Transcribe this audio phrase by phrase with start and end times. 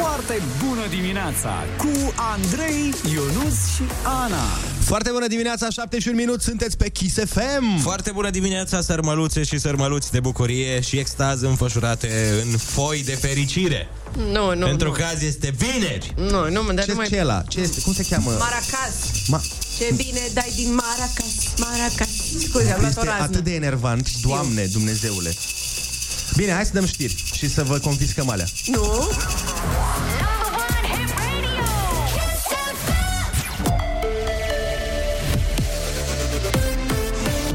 [0.00, 4.42] Foarte bună dimineața cu Andrei, Ionus și Ana.
[4.84, 7.80] Foarte bună dimineața, 7 și un minut, sunteți pe Kiss FM.
[7.82, 12.10] Foarte bună dimineața, sărmăluțe și sărmăluți de bucurie și extaz înfășurate
[12.52, 13.88] în foi de fericire.
[14.32, 14.92] Nu, nu, Pentru nu.
[14.92, 16.14] că azi este vineri.
[16.16, 17.06] Nu, nu, dar Ce, nu mai...
[17.08, 17.42] ce e ăla?
[17.48, 17.80] Ce este?
[17.80, 18.30] Cum se cheamă?
[18.30, 18.94] Maracas.
[19.32, 19.44] Ma-
[19.78, 22.08] Ce bine dai din Maracas, Maracas.
[22.48, 23.24] Scuze, am luat o este raznă.
[23.24, 25.34] atât de enervant, Doamne, Dumnezeule.
[26.36, 28.46] Bine, hai să dăm știri și să vă confiscăm alea.
[28.66, 29.08] Nu?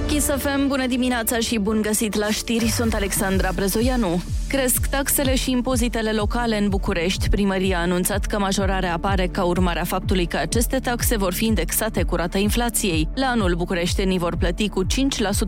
[0.08, 4.22] Kiss FM, bună dimineața și bun găsit la știri, sunt Alexandra Brezoianu.
[4.52, 7.30] Cresc taxele și impozitele locale în București.
[7.30, 11.46] Primăria a anunțat că majorarea apare ca urmare a faptului că aceste taxe vor fi
[11.46, 13.08] indexate cu rata inflației.
[13.16, 14.88] La anul, bucureștenii vor plăti cu 5%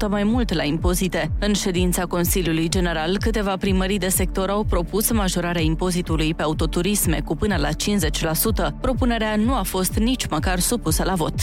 [0.10, 1.32] mai mult la impozite.
[1.40, 7.36] În ședința Consiliului General, câteva primării de sector au propus majorarea impozitului pe autoturisme cu
[7.36, 7.74] până la 50%.
[8.82, 11.34] Propunerea nu a fost nici măcar supusă la vot.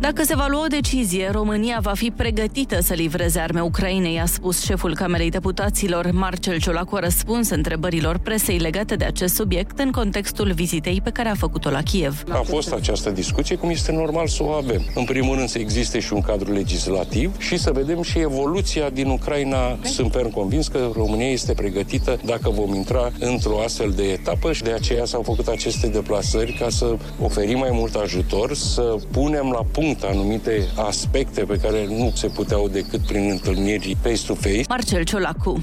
[0.00, 4.26] Dacă se va lua o decizie, România va fi pregătită să livreze arme Ucrainei, a
[4.26, 6.10] spus șeful Camerei Deputaților.
[6.10, 11.28] Marcel Ciolacu a răspuns întrebărilor presei legate de acest subiect în contextul vizitei pe care
[11.28, 12.24] a făcut-o la Kiev.
[12.28, 14.82] A fost această discuție, cum este normal să o avem.
[14.94, 19.08] În primul rând să existe și un cadru legislativ și să vedem și evoluția din
[19.08, 19.78] Ucraina.
[19.82, 24.62] Sunt ferm convins că România este pregătită dacă vom intra într-o astfel de etapă și
[24.62, 29.64] de aceea s-au făcut aceste deplasări ca să oferim mai mult ajutor, să punem la
[29.72, 34.62] punct anumite aspecte pe care nu se puteau decât prin întâlniri face-to-face.
[34.68, 35.62] Marcel Ciolacu.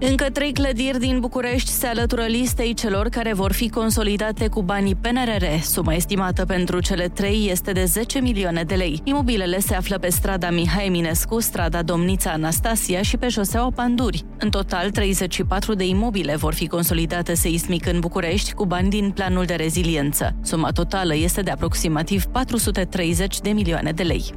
[0.00, 4.94] Încă trei clădiri din București se alătură listei celor care vor fi consolidate cu banii
[4.94, 5.44] PNRR.
[5.62, 9.00] Suma estimată pentru cele trei este de 10 milioane de lei.
[9.04, 14.24] Imobilele se află pe strada Mihai Eminescu, strada Domnița Anastasia și pe șoseaua Panduri.
[14.38, 19.44] În total, 34 de imobile vor fi consolidate seismic în București cu bani din planul
[19.44, 20.36] de reziliență.
[20.42, 24.32] Suma totală este de aproximativ 430 de milioane de lei.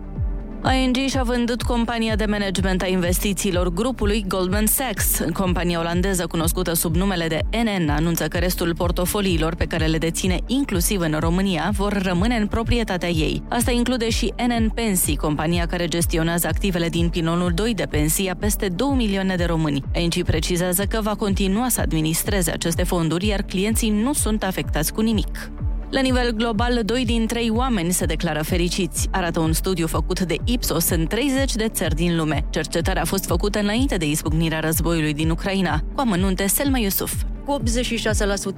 [0.69, 5.19] ING și-a vândut compania de management a investițiilor grupului Goldman Sachs.
[5.33, 10.39] Compania olandeză cunoscută sub numele de NN anunță că restul portofoliilor pe care le deține
[10.47, 13.43] inclusiv în România vor rămâne în proprietatea ei.
[13.49, 18.35] Asta include și NN Pensii, compania care gestionează activele din pilonul 2 de pensii a
[18.35, 19.83] peste 2 milioane de români.
[19.93, 25.01] ING precizează că va continua să administreze aceste fonduri, iar clienții nu sunt afectați cu
[25.01, 25.51] nimic.
[25.91, 30.35] La nivel global, 2 din 3 oameni se declară fericiți, arată un studiu făcut de
[30.43, 32.45] Ipsos în 30 de țări din lume.
[32.49, 35.79] Cercetarea a fost făcută înainte de izbucnirea războiului din Ucraina.
[35.93, 37.13] Cu amănunte, Selma Iusuf.
[37.51, 37.61] Cu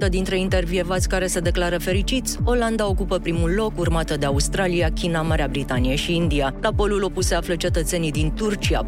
[0.06, 5.22] 86% dintre intervievați care se declară fericiți, Olanda ocupă primul loc, urmată de Australia, China,
[5.22, 6.54] Marea Britanie și India.
[6.60, 8.86] La polul opus se află cetățenii din Turcia, 42%,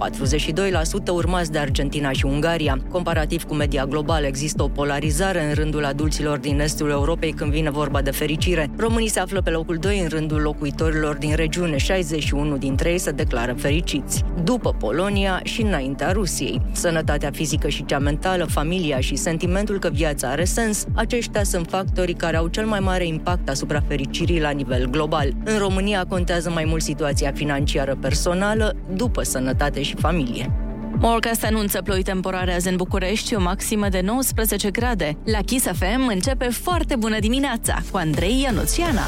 [1.13, 2.79] urmați de Argentina și Ungaria.
[2.91, 7.71] Comparativ cu media globală, există o polarizare în rândul adulților din estul Europei când vine
[7.71, 8.71] vorba de fericire.
[8.77, 13.11] Românii se află pe locul 2 în rândul locuitorilor din regiune, 61 dintre ei se
[13.11, 14.25] declară fericiți.
[14.45, 16.61] După Polonia și înaintea Rusiei.
[16.73, 22.15] Sănătatea fizică și cea mentală, familia și sentimentul că viața are sens, aceștia sunt factorii
[22.15, 25.33] care au cel mai mare impact asupra fericirii la nivel global.
[25.45, 30.51] În România contează mai mult situația financiară personală, după sănătate și familie.
[30.99, 35.17] Morcast anunță ploi temporare azi în București, o maximă de 19 grade.
[35.25, 39.07] La Kiss FM începe foarte bună dimineața cu Andrei Ionuțiana.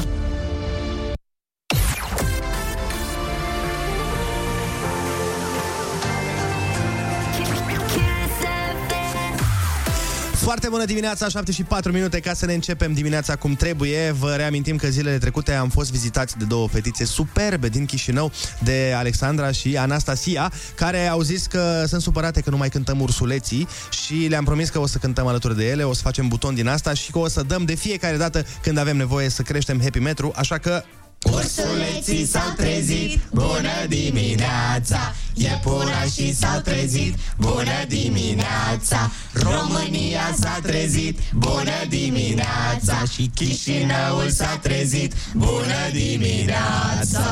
[10.49, 14.11] Foarte bună dimineața, 7 și 4 minute ca să ne începem dimineața cum trebuie.
[14.11, 18.31] Vă reamintim că zilele trecute am fost vizitați de două fetițe superbe din Chișinău,
[18.63, 23.67] de Alexandra și Anastasia, care au zis că sunt supărate că nu mai cântăm ursuleții
[23.89, 26.67] și le-am promis că o să cântăm alături de ele, o să facem buton din
[26.67, 29.99] asta și că o să dăm de fiecare dată când avem nevoie să creștem happy
[29.99, 30.83] metru, așa că
[31.23, 39.11] Ursuleții s-au trezit, bună dimineața Iepurașii s-au trezit, bună dimineața.
[39.33, 43.03] România s-a trezit, bună dimineața.
[43.13, 47.23] Și Chișinăul s-a trezit, bună dimineața.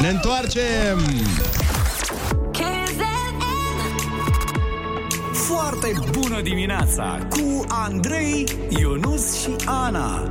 [0.00, 0.98] Ne întoarcem!
[5.32, 10.30] Foarte bună dimineața cu Andrei, Ionus și Ana.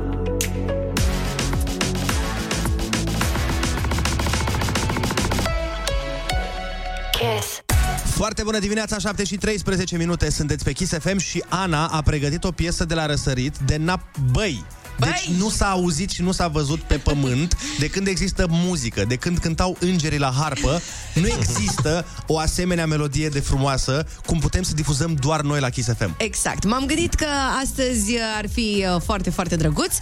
[8.15, 12.43] Foarte bună dimineața, 7 și 13 minute, sunteți pe Kiss FM și Ana a pregătit
[12.43, 14.01] o piesă de la răsărit de nap...
[14.31, 14.65] Băi,
[14.99, 19.15] Deci nu s-a auzit și nu s-a văzut pe pământ de când există muzică, de
[19.15, 20.81] când cântau îngerii la harpă,
[21.13, 25.89] nu există o asemenea melodie de frumoasă cum putem să difuzăm doar noi la Kiss
[25.97, 26.15] FM.
[26.17, 26.65] Exact.
[26.65, 27.27] M-am gândit că
[27.63, 29.93] astăzi ar fi uh, foarte, foarte drăguț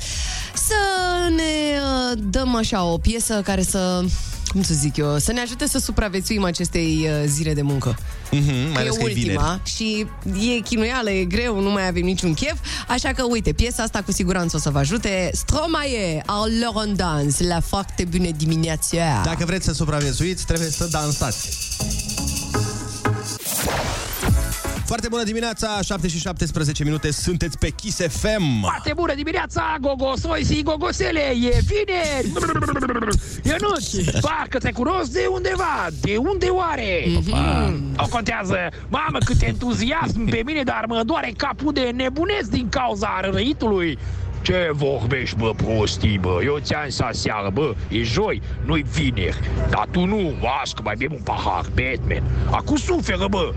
[0.54, 0.76] să
[1.36, 4.04] ne uh, dăm așa o piesă care să
[4.54, 7.98] cum să zic eu, să ne ajute să supraviețuim acestei uh, zile de muncă.
[7.98, 9.62] Mm-hmm, mai e ales că e ultima vineri.
[9.64, 10.08] și
[10.56, 12.58] e chinuială, e greu, nu mai avem niciun chef,
[12.88, 15.30] așa că uite, piesa asta cu siguranță o să vă ajute.
[15.34, 19.22] Stromae, al Laurent Dans, la foarte bună dimineața.
[19.26, 21.50] Dacă vreți să supraviețuiți, trebuie să dansați.
[24.94, 28.62] Foarte bună dimineața, 7 și 17 minute, sunteți pe Kiss FM.
[28.62, 32.32] Foarte bună dimineața, gogosoi și gogosele, e vineri!
[33.44, 37.04] Ionuț, parcă te cunosc de undeva, de unde oare?
[37.04, 37.96] Mm-hmm.
[37.98, 38.58] O contează,
[38.88, 43.98] mamă cât entuziasm pe mine, dar mă doare capul de nebunesc din cauza răitului.
[44.44, 46.42] Ce vorbești, bă, prostii, bă?
[46.44, 49.40] Eu ți-am zis seară, bă, e joi, nu-i vineri.
[49.70, 52.24] Dar tu nu, las că mai bem un pahar, Batman.
[52.52, 53.54] Acum suferă, bă.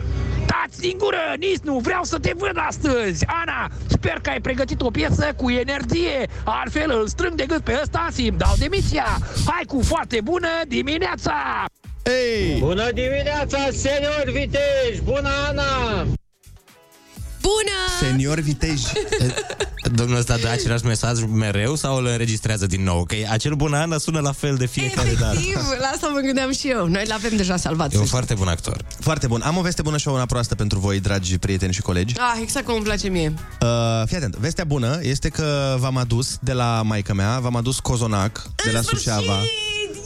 [0.47, 3.25] Dați din gură, nici nu vreau să te văd astăzi.
[3.27, 6.29] Ana, sper că ai pregătit o piesă cu energie.
[6.45, 9.07] Altfel îl strâng de gât pe ăsta și îmi dau demisia.
[9.47, 11.65] Hai cu foarte bună dimineața!
[12.05, 12.59] Hey!
[12.59, 15.01] Bună dimineața, senior Vitej!
[15.05, 16.07] Bună, Ana!
[17.47, 18.09] Bună!
[18.11, 18.83] Senior Vitej.
[19.95, 23.05] Domnul ăsta dă același mesaj mereu sau îl înregistrează din nou?
[23.05, 25.37] Că acel bună Ana sună la fel de fiecare dată.
[25.37, 26.87] Efectiv, la asta mă gândeam și eu.
[26.87, 27.93] Noi l-avem deja salvat.
[27.93, 28.85] E un să foarte bun actor.
[29.01, 29.41] Foarte bun.
[29.45, 32.13] Am o veste bună și una proastă pentru voi, dragi prieteni și colegi.
[32.13, 32.23] știi.
[32.33, 33.35] Ah, exact cum îmi place mie.
[33.61, 33.69] Uh,
[34.07, 38.43] fii atent, vestea bună este că v-am adus de la maica mea, v-am adus cozonac
[38.65, 39.39] de la Suceava.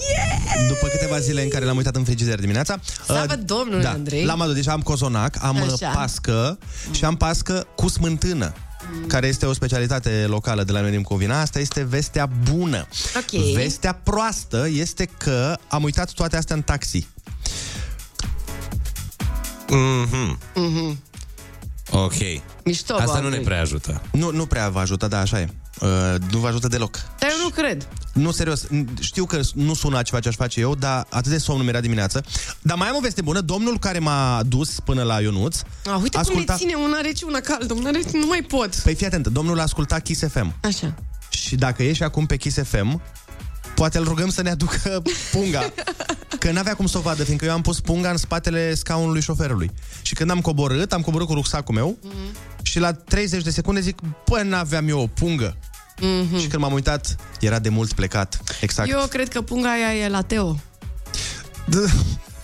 [0.08, 0.68] Yeah!
[0.68, 4.24] După câteva zile în care l-am uitat în frigider dimineața Slavă Domnului, da, Andrei.
[4.24, 5.66] L-am adus, deci am cozonac, am Așa.
[5.72, 5.90] Așa.
[5.90, 6.58] pască
[6.90, 8.52] și am pască cu smântână
[9.06, 11.40] care este o specialitate locală de la noi din Covina.
[11.40, 12.86] Asta este vestea bună.
[13.16, 13.40] Ok.
[13.54, 17.06] Vestea proastă este că am uitat toate astea în taxi.
[19.68, 20.38] Mhm.
[20.54, 21.02] Mhm.
[21.90, 22.14] Ok.
[22.64, 23.44] Mișto, bă, Asta nu ne Andrei.
[23.44, 24.02] prea ajută.
[24.12, 25.48] Nu, nu prea vă ajută, da, așa e.
[25.80, 26.98] Uh, nu vă ajută deloc.
[27.18, 27.88] Dar eu nu cred.
[28.12, 28.66] Nu, serios,
[29.00, 31.80] știu că nu sună a ceva ce aș face eu, dar atât de somn mi-era
[31.80, 32.24] dimineață.
[32.62, 35.56] Dar mai am o veste bună, domnul care m-a dus până la Ionuț...
[35.86, 36.52] Ah, uite asculta...
[36.54, 38.74] cum le ține una rece, una caldă, una rece, nu mai pot.
[38.74, 40.54] Păi fii atent, domnul asculta Kiss FM.
[40.62, 40.94] Așa.
[41.30, 43.02] Și dacă ieși acum pe Kiss FM,
[43.74, 45.72] poate îl rugăm să ne aducă punga.
[46.38, 49.70] Că n-avea cum să o vadă, fiindcă eu am pus punga în spatele scaunului șoferului.
[50.02, 52.12] Și când am coborât, am coborât cu rucsacul meu Mhm.
[52.62, 53.98] și la 30 de secunde zic,
[54.28, 55.56] bă, n-aveam eu o pungă.
[56.00, 56.38] Mhm.
[56.38, 58.40] Și când m-am uitat, era de mult plecat.
[58.60, 58.90] Exact.
[58.90, 60.60] Eu cred că punga aia e la Teo.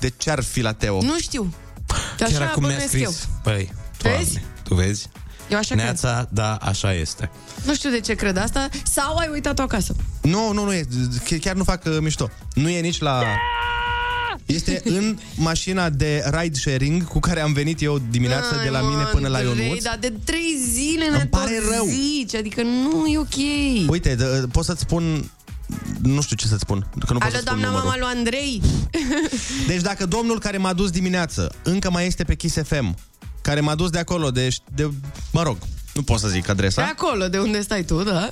[0.00, 1.02] De ce ar fi la Teo?
[1.02, 1.54] Nu știu.
[1.86, 3.04] Dar Chiar așa acum mi-a bănuiesc scris.
[3.04, 3.12] eu.
[3.42, 3.72] Păi,
[4.02, 4.32] Vezi?
[4.32, 5.06] Doamne, tu vezi?
[5.48, 5.84] Eu așa cred.
[5.86, 7.30] Neața, da, așa este.
[7.64, 8.68] Nu știu de ce cred asta.
[8.84, 9.94] Sau ai uitat-o acasă.
[10.22, 10.84] Nu, nu, nu e.
[11.24, 12.30] Ch- Chiar nu fac uh, mișto.
[12.54, 13.22] Nu e nici la...
[14.46, 18.80] Este în mașina de ride sharing cu care am venit eu dimineața Ai, de la
[18.80, 19.82] mine mă, până la Andrei, Ionuț.
[19.82, 21.86] Dar de trei zile ne Îmi pare tot rău.
[21.86, 23.88] zici, adică nu e ok.
[23.90, 25.30] Uite, d- pot să-ți spun...
[26.02, 26.80] Nu știu ce să-ți spun.
[27.06, 27.88] Că nu pot Alo, să spun doamna numărul.
[27.88, 28.62] mama lui Andrei.
[29.70, 32.94] Deci dacă domnul care m-a dus dimineață încă mai este pe Kiss FM,
[33.40, 34.90] care m-a dus de acolo, de, de
[35.32, 35.56] mă rog,
[35.96, 38.28] nu pot să zic De adresa, acolo, de unde stai tu, da?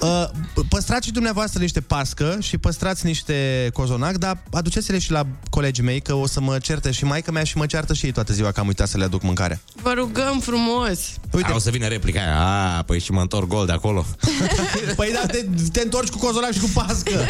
[0.08, 0.28] uh,
[0.68, 6.00] păstrați și dumneavoastră niște pască și păstrați niște cozonac, dar aduceți-le și la colegii mei,
[6.00, 8.52] că o să mă certe și maica mea și mă ceartă și ei toată ziua
[8.52, 9.60] că am uitat să le aduc mâncare.
[9.82, 10.98] Vă rugăm frumos.
[11.32, 11.50] Uite.
[11.50, 12.40] A, o să vină replica aia.
[12.76, 14.06] A, păi și mă întorc gol de acolo.
[14.96, 17.26] Păi da, te, te întorci cu cozonac și cu pască.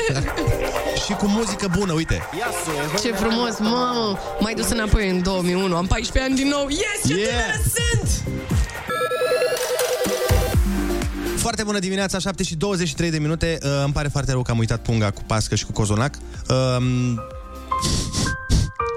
[1.06, 2.22] și cu muzică bună, uite.
[3.02, 4.18] Ce frumos, mamă.
[4.40, 5.76] M-ai dus înapoi în 2001.
[5.76, 6.66] Am 14 ani din nou.
[6.68, 7.30] Yes, ce Yeah.
[7.30, 8.22] tânără sunt!
[11.44, 13.58] Foarte bună dimineața, 7 și 23 de minute.
[13.62, 16.14] Uh, îmi pare foarte rău că am uitat punga cu pască și cu cozonac.
[16.48, 16.76] Uh,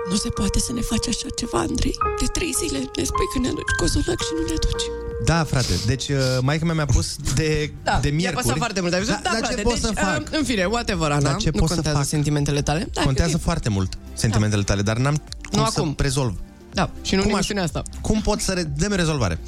[0.09, 1.95] Nu se poate să ne faci așa ceva, Andrei.
[2.19, 4.85] De trei zile ne spui că ne aduci cozonac și nu ne aduci.
[5.25, 8.43] da, frate, deci uh, maica mea mi-a pus de, Da, de mi-a miercuri.
[8.43, 8.93] pasat foarte mult.
[8.93, 9.13] Ai văzut?
[9.15, 10.19] Da, da, dar frate, ce pot deci, să fac?
[10.19, 11.21] uh, în fine, whatever, Ana.
[11.21, 12.07] Dar ce nu pot să contează fac?
[12.07, 12.87] sentimentele tale.
[12.93, 13.41] Da, Contează ok.
[13.41, 15.15] foarte mult sentimentele tale, dar n-am
[15.49, 15.95] cum Nu să acum.
[15.97, 16.33] rezolv.
[16.73, 17.81] Da, și nu Cum în aș- emisiunea asta.
[18.01, 19.39] Cum pot să re- dăm rezolvare?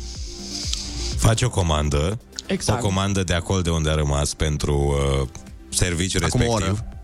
[1.18, 2.84] Faci o comandă, Exact.
[2.84, 5.28] o comandă de acolo de unde a rămas pentru uh,
[5.70, 6.72] serviciul Acum o respectiv.
[6.72, 7.00] oră.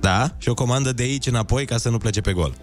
[0.00, 0.34] Da?
[0.38, 2.54] Și o comandă de aici înapoi ca să nu plece pe gol.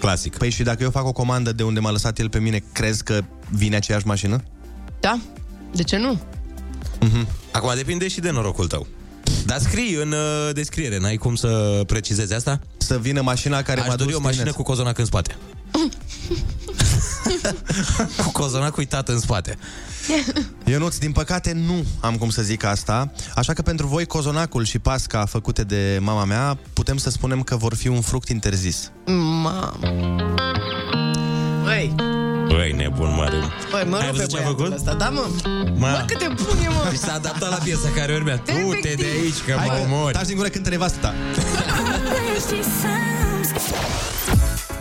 [0.00, 0.36] Clasic.
[0.36, 3.02] Păi și dacă eu fac o comandă de unde m-a lăsat el pe mine, crezi
[3.02, 4.42] că vine aceeași mașină?
[5.00, 5.18] Da?
[5.72, 6.20] De ce nu?
[7.52, 8.86] Acum depinde și de norocul tău.
[9.46, 12.60] Dar scrii în uh, descriere, n-ai cum să precizezi asta?
[12.76, 14.56] Să vină mașina care Aș m-a dori dus o mașină dimineața.
[14.62, 15.36] cu cozonac în spate.
[18.24, 19.58] Cu cozonac uitat în spate.
[20.70, 24.78] Ionuț, din păcate nu am cum să zic asta, așa că pentru voi cozonacul și
[24.78, 28.90] pasca făcute de mama mea putem să spunem că vor fi un fruct interzis.
[29.06, 29.72] Mamă.
[31.62, 31.94] Băi,
[32.48, 33.36] Băi, nebun mare.
[33.70, 34.72] băi, mă Ai rupe văzut ce a băiatul făcut?
[34.76, 35.26] ăsta, da, mă?
[35.78, 35.88] Ma.
[35.90, 36.88] Mă, cât de bun e, mă!
[36.90, 38.38] Și s-a adaptat la piesa care urmea.
[38.38, 40.12] Tu te de aici, că Hai mă că omori.
[40.12, 41.14] taci din gură cântă nevastă ta.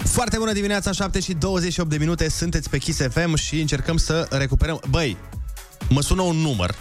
[0.06, 4.28] Foarte bună dimineața, 7 și 28 de minute, sunteți pe Kiss FM și încercăm să
[4.30, 4.82] recuperăm...
[4.90, 5.18] Băi,
[5.90, 6.76] mă sună un număr.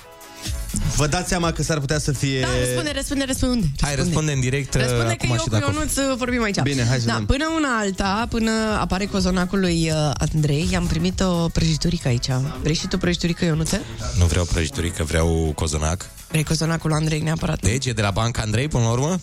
[0.96, 2.40] Vă dați seama că s-ar putea să fie...
[2.40, 3.66] Da, răspunde, răspunde, răspunde.
[3.80, 5.70] Hai, răspunde în direct Răspunde uh, că acum eu și cu dacă...
[5.74, 6.60] Ionuț uh, vorbim aici.
[6.60, 7.26] Bine, hai să da, vedem.
[7.26, 8.50] Până una alta, până
[8.80, 12.28] apare cozonacul lui uh, Andrei, i-am primit o prăjiturică aici.
[12.62, 13.80] Vrei și tu prăjiturică, Ionuțe?
[14.18, 16.10] Nu vreau prăjiturică, vreau cozonac.
[16.28, 17.60] Vrei cozonacul lui Andrei neapărat?
[17.60, 19.20] Deci e de la Banca Andrei până la urmă?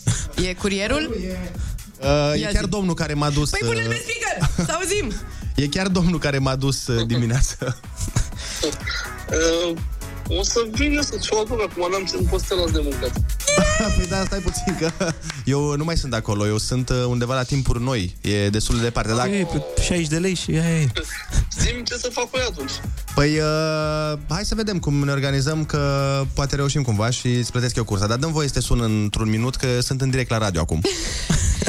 [0.48, 1.18] E curierul?
[2.02, 2.70] Uh, e Ia chiar zi.
[2.70, 3.50] domnul care m-a dus...
[3.50, 5.14] Păi pune-l uh, pe speaker, să auzim!
[5.56, 7.56] E chiar domnul care m-a dus uh, dimineața.
[9.32, 9.78] Uh,
[10.38, 12.72] o să vin eu să-ți o aduc acum, n-am ce nu pot să te las
[12.72, 13.12] de mâncat.
[13.98, 14.92] păi da, stai puțin că
[15.46, 18.16] eu nu mai sunt acolo, eu sunt uh, undeva la timpuri noi.
[18.22, 19.14] E destul de departe.
[19.14, 19.30] Dacă...
[19.30, 20.88] E, pe 60 de lei și aia e.
[21.60, 22.72] Zim ce să fac cu ea atunci.
[23.16, 27.76] Păi, uh, hai să vedem cum ne organizăm, că poate reușim cumva și îți plătesc
[27.76, 28.08] eu cursa.
[28.08, 30.82] Dar dăm voie să te sun într-un minut, că sunt în direct la radio acum.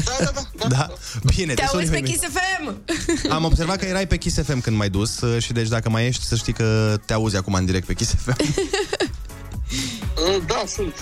[0.04, 0.42] Da, da, da.
[0.58, 0.66] da.
[0.68, 0.88] Da?
[1.36, 2.20] Bine, Te te sun auzi pe imediat.
[2.20, 2.74] Kiss FM!
[3.36, 6.06] Am observat că erai pe Kiss FM când m-ai dus uh, și deci dacă mai
[6.06, 8.36] ești, să știi că te auzi acum în direct pe Kiss FM.
[10.28, 10.94] Uh, da, sunt.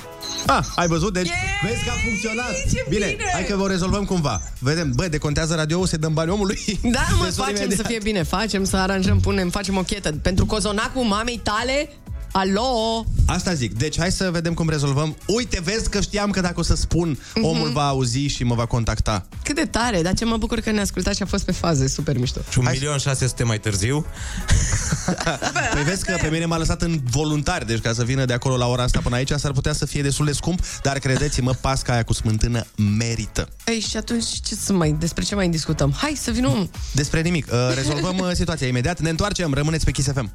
[0.47, 1.12] Ah, ai văzut?
[1.12, 1.37] Deci Yay!
[1.71, 2.52] vezi că a funcționat.
[2.73, 3.17] Ce bine!
[3.33, 4.43] hai că vă rezolvăm cumva.
[4.59, 6.81] Vedem, bă, decontează radio să dăm bani omului.
[6.83, 7.81] Da, mă, Te sun facem imediat.
[7.81, 10.12] să fie bine, facem să aranjăm, punem, facem o chetă.
[10.12, 11.90] Pentru cozonacul mamei tale,
[12.38, 13.04] alo!
[13.26, 13.75] Asta zic.
[13.78, 15.16] Deci hai să vedem cum rezolvăm.
[15.26, 17.45] Uite, vezi că știam că dacă o să spun, Mhm.
[17.45, 19.26] omul va auzi și mă va contacta.
[19.42, 21.87] Cât de tare, dar ce mă bucur că ne-a ascultat și a fost pe fază,
[21.87, 22.40] super mișto.
[22.50, 24.07] Și un milion șase sute mai târziu.
[25.73, 28.57] Păi vezi că pe mine m-a lăsat în voluntari, deci ca să vină de acolo
[28.57, 31.92] la ora asta până aici s-ar putea să fie destul de scump, dar credeți-mă, pasca
[31.92, 32.66] aia cu smântână
[32.99, 33.49] merită.
[33.66, 35.92] Ei, și atunci ce să mai, despre ce mai discutăm?
[35.97, 36.71] Hai să vină omul.
[36.92, 37.47] Despre nimic.
[37.52, 39.00] Uh, rezolvăm uh, situația imediat.
[39.00, 40.33] Ne întoarcem, rămâneți pe Kiss FM.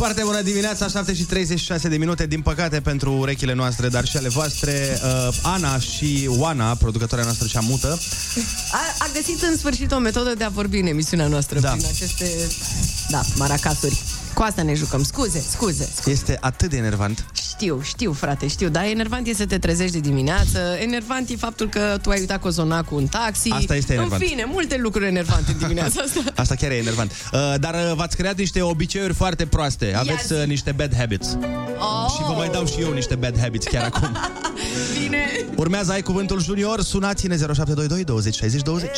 [0.00, 4.16] Foarte bună dimineața, 7 și 36 de minute, din păcate pentru urechile noastre, dar și
[4.16, 5.00] ale voastre.
[5.04, 7.98] Uh, Ana și Oana, producătoarea noastră cea mută,
[8.72, 11.70] A, a găsit în sfârșit o metodă de a vorbi în emisiunea noastră Da.
[11.70, 12.30] prin aceste,
[13.08, 14.02] da, maracasuri.
[14.40, 15.02] Cu asta ne jucăm.
[15.02, 15.88] Scuze, scuze.
[16.06, 17.24] este atât de enervant.
[17.32, 21.68] Știu, știu, frate, știu, dar enervant e să te trezești de dimineață, enervant e faptul
[21.68, 23.50] că tu ai uitat cozonacul în taxi.
[23.50, 24.22] Asta este enervant.
[24.22, 26.20] În fine, multe lucruri enervante în dimineața asta.
[26.42, 27.10] Asta chiar e enervant.
[27.32, 29.94] Uh, dar uh, v-ați creat niște obiceiuri foarte proaste.
[29.94, 30.32] Aveți zi.
[30.32, 31.36] uh, niște bad habits.
[31.78, 34.16] Oh, Și vă mai dau și eu niște bad habits chiar acum.
[35.00, 35.26] bine.
[35.56, 38.90] Urmează Ai Cuvântul Junior, sunați-ne 0722 20 60 20.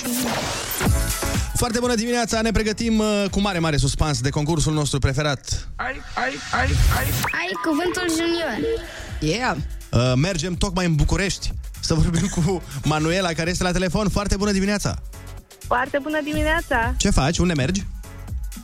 [1.62, 5.68] Foarte bună dimineața, ne pregătim uh, cu mare, mare suspans de concursul nostru preferat.
[5.76, 6.66] Ai, ai, ai,
[6.98, 7.06] ai.
[7.40, 8.80] Ai cuvântul junior.
[9.20, 9.56] Yeah.
[9.90, 14.08] Uh, mergem tocmai în București să vorbim cu Manuela, care este la telefon.
[14.08, 14.94] Foarte bună dimineața!
[15.58, 16.94] Foarte bună dimineața!
[16.96, 17.38] Ce faci?
[17.38, 17.86] Unde mergi?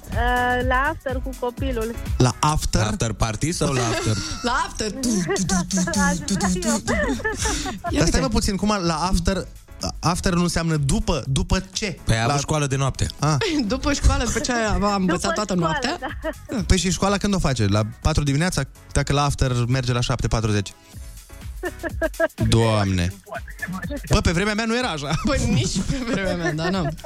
[0.09, 1.95] Uh, la after cu copilul.
[2.17, 2.81] La after?
[2.83, 4.17] After party sau la after?
[4.49, 4.93] La after.
[6.43, 7.05] Aș vrea
[7.91, 7.99] eu.
[7.99, 9.47] Dar stai mă puțin, cum la after...
[10.01, 11.99] After nu înseamnă după, după ce?
[12.05, 12.39] Păi a avut la...
[12.41, 13.07] școală de noapte.
[13.19, 13.37] Ah.
[13.67, 15.99] După școală, după ce am învățat După toată școală, noaptea,
[16.51, 16.63] Da.
[16.67, 17.67] Păi și școala când o face?
[17.67, 18.63] La 4 dimineața?
[18.93, 20.61] Dacă la after merge la 7.40?
[22.49, 23.13] Doamne!
[24.11, 25.21] Bă, pe vremea mea nu era așa.
[25.25, 26.91] Bă, nici pe vremea mea, da, n-am.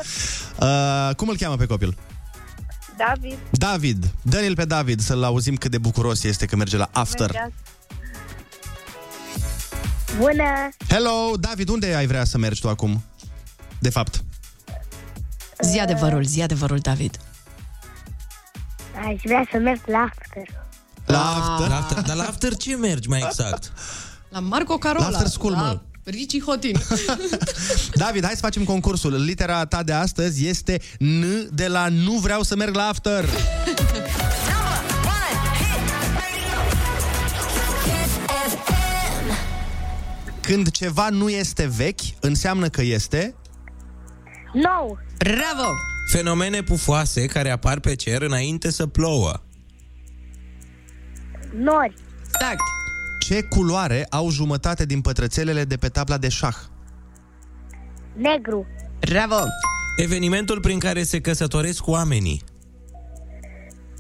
[0.61, 1.97] Uh, cum îl cheamă pe copil?
[2.97, 4.11] David, David.
[4.23, 7.31] Dă-l pe David să-l auzim cât de bucuros este că merge la after.
[7.31, 7.55] mergeați.
[10.19, 10.69] Bună!
[10.89, 13.03] Hello, David, unde ai vrea să mergi tu acum?
[13.79, 14.25] De fapt.
[15.61, 17.19] Zi adevărul, zi adevărul, David.
[19.07, 20.65] Aș vrea să merg la after.
[21.05, 21.69] La after?
[21.69, 23.73] La after dar la after ce mergi mai exact?
[24.29, 25.09] La Marco Carola.
[25.09, 25.81] La after school, la mă.
[26.05, 26.77] Ricci Hotin.
[27.95, 29.25] David, hai să facem concursul.
[29.25, 33.25] Litera ta de astăzi este N de la Nu vreau să merg la after.
[40.53, 43.35] Când ceva nu este vechi, înseamnă că este...
[44.53, 44.99] Nou.
[45.19, 45.71] Bravo!
[46.11, 49.43] Fenomene pufoase care apar pe cer înainte să plouă.
[51.55, 51.95] Nori.
[52.27, 52.61] Exact.
[53.21, 56.57] Ce culoare au jumătate din pătrățelele de pe tabla de șah?
[58.15, 58.67] Negru.
[59.01, 59.41] Bravo!
[59.97, 62.43] Evenimentul prin care se căsătoresc oamenii.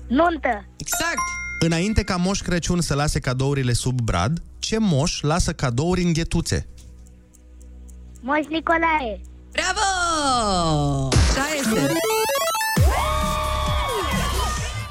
[0.09, 0.69] Nuntă.
[0.77, 1.23] Exact!
[1.61, 6.67] Înainte ca Moș Crăciun să lase cadourile sub brad, ce moș lasă cadouri în ghetuțe?
[8.21, 9.21] Moș Nicolae.
[9.53, 11.09] Bravo!
[11.09, 11.93] Așa este.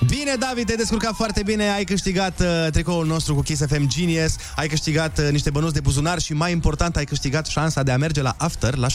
[0.07, 4.35] Bine, David, te-ai descurcat foarte bine, ai câștigat uh, tricoul nostru cu Kiss FM Genius,
[4.55, 7.97] ai câștigat uh, niște bănuți de buzunar și, mai important, ai câștigat șansa de a
[7.97, 8.93] merge la After la 7.40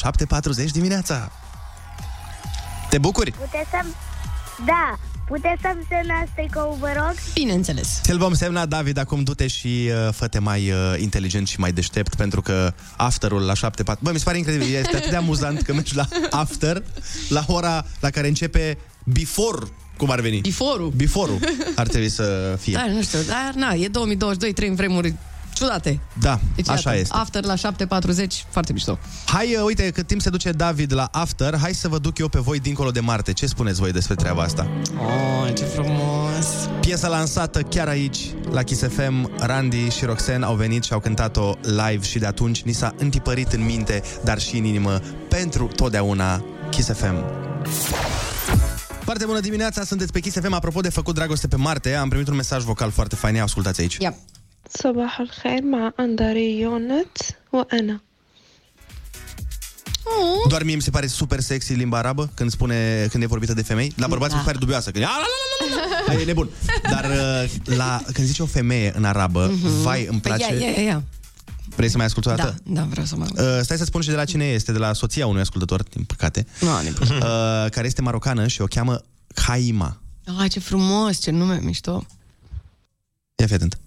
[0.73, 1.33] dimineața.
[2.91, 3.31] Te bucuri?
[3.31, 3.79] Puteți să
[4.65, 7.15] Da, puteți să-mi semnați tricoul, vă rog?
[7.35, 8.01] Bineînțeles.
[8.03, 12.15] Ți-l vom semna, David, acum du-te și uh, fă-te mai uh, inteligent și mai deștept,
[12.15, 14.05] pentru că afterul la 7 4...
[14.05, 16.83] Bă, mi se pare incredibil, este atât de amuzant că mergi la after,
[17.29, 19.67] la ora la care începe before,
[19.97, 20.41] cum ar veni?
[20.41, 20.93] Before-ul.
[20.97, 21.39] Before-ul
[21.75, 22.73] ar trebui să fie.
[22.73, 25.15] Da, nu știu, dar na, e 2022, trăim vremuri
[25.57, 26.01] ciudate.
[26.21, 27.17] Da, Deci, așa iată, este.
[27.17, 28.99] After la 7.40, foarte mișto.
[29.27, 32.29] Hai, uh, uite, cât timp se duce David la After, hai să vă duc eu
[32.29, 33.33] pe voi dincolo de Marte.
[33.33, 34.69] Ce spuneți voi despre treaba asta?
[34.99, 36.47] Oh, ce frumos!
[36.81, 38.19] Piesa lansată chiar aici,
[38.51, 42.63] la Kiss FM, Randy și Roxanne au venit și au cântat-o live și de atunci
[42.63, 47.25] ni s-a întipărit în minte, dar și în inimă, pentru totdeauna Kiss FM.
[49.05, 50.53] Foarte bună dimineața, sunteți pe Kiss FM.
[50.53, 53.35] Apropo de făcut dragoste pe Marte, am primit un mesaj vocal foarte fain.
[53.35, 53.97] Ia, Ascultați aici.
[53.97, 54.15] Ia.
[54.84, 57.18] صباح الخير مع أندري يونت
[57.54, 58.00] وأنا
[60.50, 63.62] Doar mie mi se pare super sexy limba arabă când spune când e vorbită de
[63.62, 63.94] femei.
[63.96, 64.36] La bărbați Da.
[64.38, 64.92] mi se pare dubioasă.
[64.92, 65.16] Când e, "A, la,
[65.70, 66.50] la, la, la, la." Aia e nebun.
[66.90, 69.48] Dar uh, la, când zice o femeie în arabă,
[69.82, 70.54] vai, îmi Păi place.
[70.54, 71.04] ia, ia, ia, ia.
[71.76, 72.56] Vrei să mai asculti o Da, dată?
[72.64, 73.26] da, vreau să mă...
[73.38, 76.04] Uh, stai să spun și de la cine este, de la soția unui ascultător, din
[76.04, 77.22] păcate, Nu, no, uh,
[77.70, 79.02] care este marocană și o cheamă
[79.36, 80.02] Haima.
[80.40, 82.06] Ah, ce frumos, ce nume mișto.
[83.36, 83.78] Ia fi atent.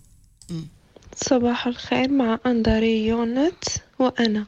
[1.19, 3.65] صباح الخير مع أندري يونت
[3.99, 4.47] وأنا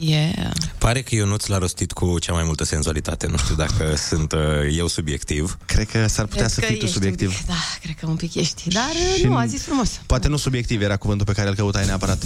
[0.00, 0.50] Yeah.
[0.78, 3.26] Pare că Ionuț l-a rostit cu cea mai multă senzualitate.
[3.26, 4.40] Nu știu dacă sunt uh,
[4.76, 5.58] eu subiectiv.
[5.66, 7.28] Cred că s-ar putea Cred să că fii tu ești subiectiv.
[7.28, 8.68] Un pic, da, cred că un pic ești.
[8.68, 10.00] Dar Și nu, a în- zis frumos.
[10.06, 12.24] Poate nu subiectiv era cuvântul pe care îl căutai neapărat.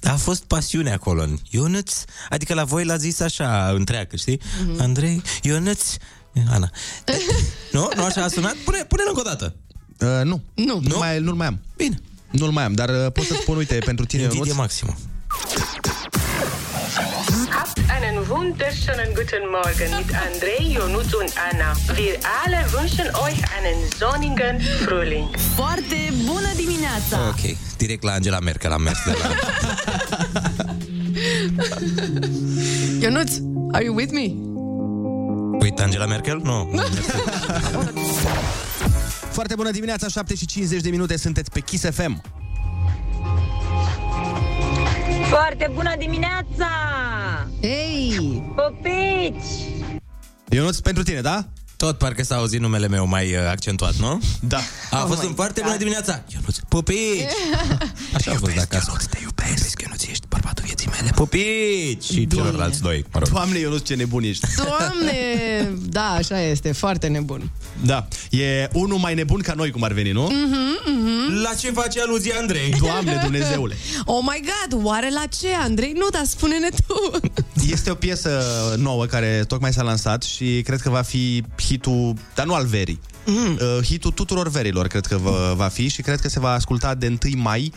[0.00, 1.24] Dar a fost pasiune acolo.
[1.50, 1.92] Ionuț,
[2.28, 4.40] adică la voi l-a zis așa întreagă, știi?
[4.66, 4.80] Mhm.
[4.80, 5.82] Andrei, Ionuț,
[6.50, 6.70] Ana.
[7.72, 7.88] nu?
[7.96, 8.54] Nu așa a sunat?
[8.54, 9.54] Pune, pune-l încă o dată.
[10.00, 10.42] Uh, nu.
[10.54, 10.80] Nu.
[10.82, 11.58] Nu mai, nu-l mai am.
[11.76, 12.00] Bine.
[12.39, 14.95] Nu-l mai am, dar uh, pot să spun, uite, pentru tine, Invidie Ionuț, maximă.
[17.49, 21.69] Habt einen wunderschönen guten Morgen mit Andrei, Ionut und Anna.
[21.95, 25.27] Wir alle wünschen euch einen sonnigen Frühling.
[25.55, 27.17] Foarte bună dimineața!
[27.27, 29.27] Ok, direct la Angela Merkel am mers de la...
[33.01, 33.31] Ionuț,
[33.71, 34.33] are you with me?
[35.59, 36.39] Uite, Angela Merkel?
[36.43, 36.71] Nu.
[39.33, 42.21] Foarte bună dimineața, 7 și 50 de minute, sunteți pe Kiss FM.
[45.29, 46.67] Foarte bună dimineața!
[47.59, 48.43] Ei!
[48.55, 49.43] Popici!
[50.49, 51.47] Ionuț, pentru tine, da?
[51.77, 54.21] Tot parcă s-a auzit numele meu mai uh, accentuat, nu?
[54.41, 54.57] Da.
[54.91, 55.63] A Oh fost my un foarte God.
[55.63, 56.23] bună dimineața.
[56.33, 57.21] Ionuț, pupici!
[58.15, 58.85] Așa a fost de acasă.
[58.87, 59.81] Ionuț, te iubesc.
[59.81, 61.11] Ionuț, ești bărbatul vieții mele.
[61.15, 62.03] Pupici!
[62.03, 63.29] Și celorlalți doi, mă rog.
[63.29, 64.47] Doamne, Ionuț, ce nebun ești.
[64.55, 65.21] Doamne!
[65.89, 67.51] Da, așa este, foarte nebun.
[67.81, 70.23] Da, e unul mai nebun ca noi, cum ar veni, nu?
[70.23, 71.41] Mhm, mhm.
[71.43, 72.75] La ce face aluzie Andrei?
[72.79, 73.75] Doamne Dumnezeule!
[74.05, 75.91] Oh my god, oare la ce, Andrei?
[75.91, 77.11] Nu, dar spune-ne tu.
[77.71, 78.43] Este o piesă
[78.77, 82.99] nouă care tocmai s-a lansat și cred că va fi hitul, dar nu al verii.
[83.25, 83.57] Mm.
[83.61, 86.95] Uh, hitul tuturor verilor cred că va, va fi și cred că se va asculta
[86.95, 87.73] de 1 mai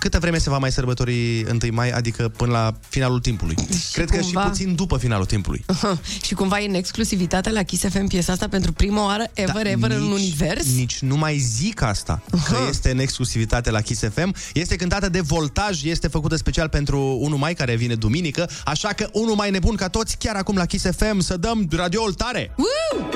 [0.00, 3.54] Câtă vreme se va mai sărbători 1 mai, adică până la finalul timpului.
[3.92, 5.64] cred că cumva- și puțin după finalul timpului.
[6.26, 9.90] Și cumva e în exclusivitate la Kiss FM piesa asta pentru prima oară ever, ever
[9.90, 10.66] în univers?
[10.76, 14.34] Nici nu mai zic asta, că este în exclusivitate la Kiss FM.
[14.54, 19.08] Este cântată de Voltaj, este făcută special pentru 1 mai, care vine duminică, așa că
[19.12, 22.54] 1 mai nebun ca toți, chiar acum la Kiss FM, să dăm radioul tare!
[22.56, 23.08] Woo!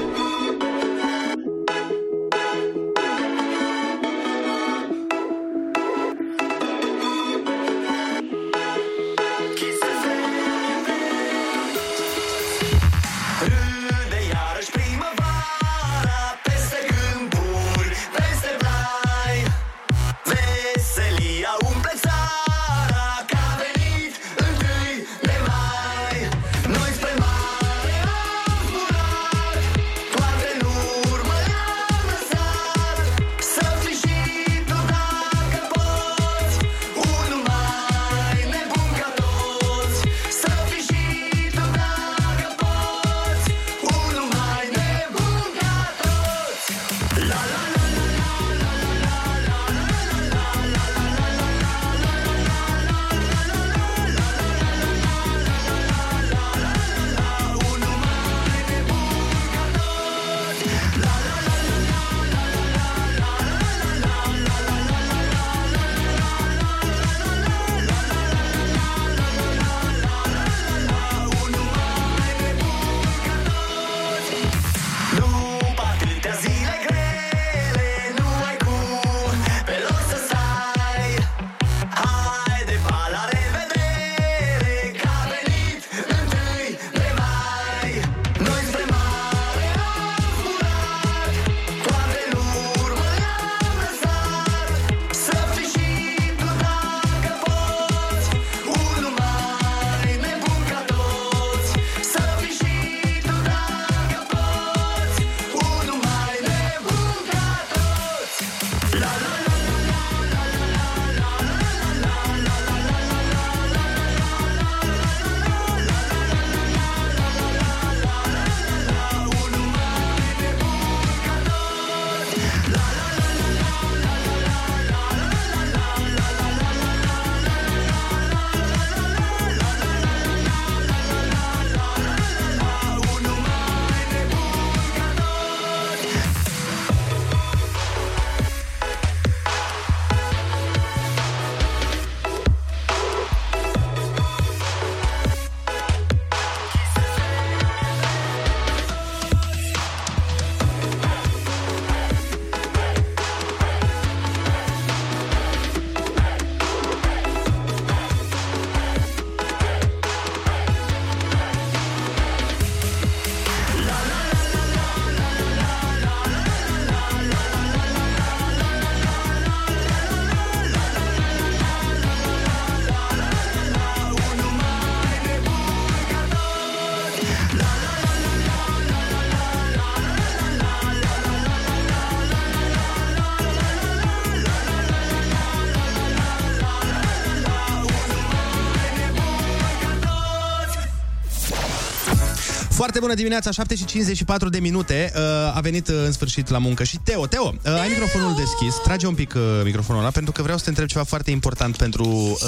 [192.94, 195.12] Foarte bună dimineața, 7 și 54 de minute.
[195.14, 195.20] Uh,
[195.56, 197.26] a venit uh, în sfârșit la muncă și Teo.
[197.26, 198.74] Teo, uh, ai microfonul deschis.
[198.82, 201.76] Trage un pic uh, microfonul ăla pentru că vreau să te întreb ceva foarte important
[201.76, 202.38] pentru uh,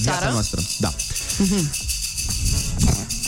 [0.00, 0.32] viața Țară?
[0.32, 0.60] noastră.
[0.78, 0.94] Da.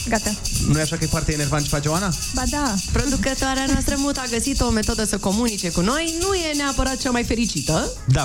[0.08, 0.34] Gata.
[0.68, 2.12] Nu e așa că e foarte enervant ce face Oana?
[2.34, 2.74] Ba da.
[2.92, 6.14] Producătoarea noastră mut a găsit o metodă să comunice cu noi.
[6.20, 7.92] Nu e neapărat cea mai fericită.
[8.06, 8.24] Da.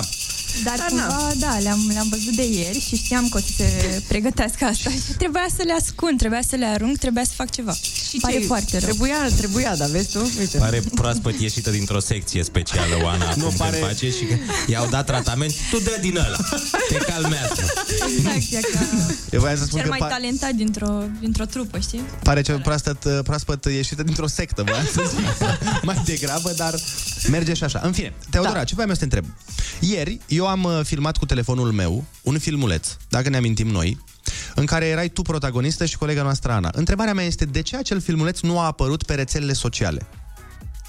[0.64, 4.64] Dar cumva, da, le-am, le-am văzut de ieri și știam că o să se pregătească
[4.64, 7.74] asta și trebuia să le ascund, trebuia să le arunc, trebuia să fac ceva.
[8.12, 8.88] Și Pare ce- foarte rău.
[8.88, 10.30] Trebuia, trebuia, da, vezi tu?
[10.38, 10.58] Uite.
[10.58, 14.34] Pare proaspăt ieșită dintr-o secție specială, Oana, acum Nu, pare- când face și că
[14.66, 16.36] i-au dat tratament, tu dă din ăla,
[16.88, 17.72] te calmează.
[18.34, 18.78] Exact, e ca
[19.30, 22.00] Eu voiam să spun cel că mai pa- talentat dintr-o, dintr-o trupă, știi?
[22.22, 25.46] pare cel proaspăt, uh, proaspăt ieșită dintr-o sectă, voiam să zic.
[25.88, 26.74] mai degrabă, dar
[27.30, 27.80] merge și așa.
[27.84, 28.64] În fine, Teodora, da.
[28.64, 29.34] ce voiam eu să te întreb?
[29.80, 33.98] Ieri, eu am uh, filmat cu telefonul meu un filmuleț, dacă ne amintim noi,
[34.54, 36.70] în care erai tu protagonistă și colega noastră Ana.
[36.72, 40.06] Întrebarea mea este de ce acel filmuleț nu a apărut pe rețelele sociale?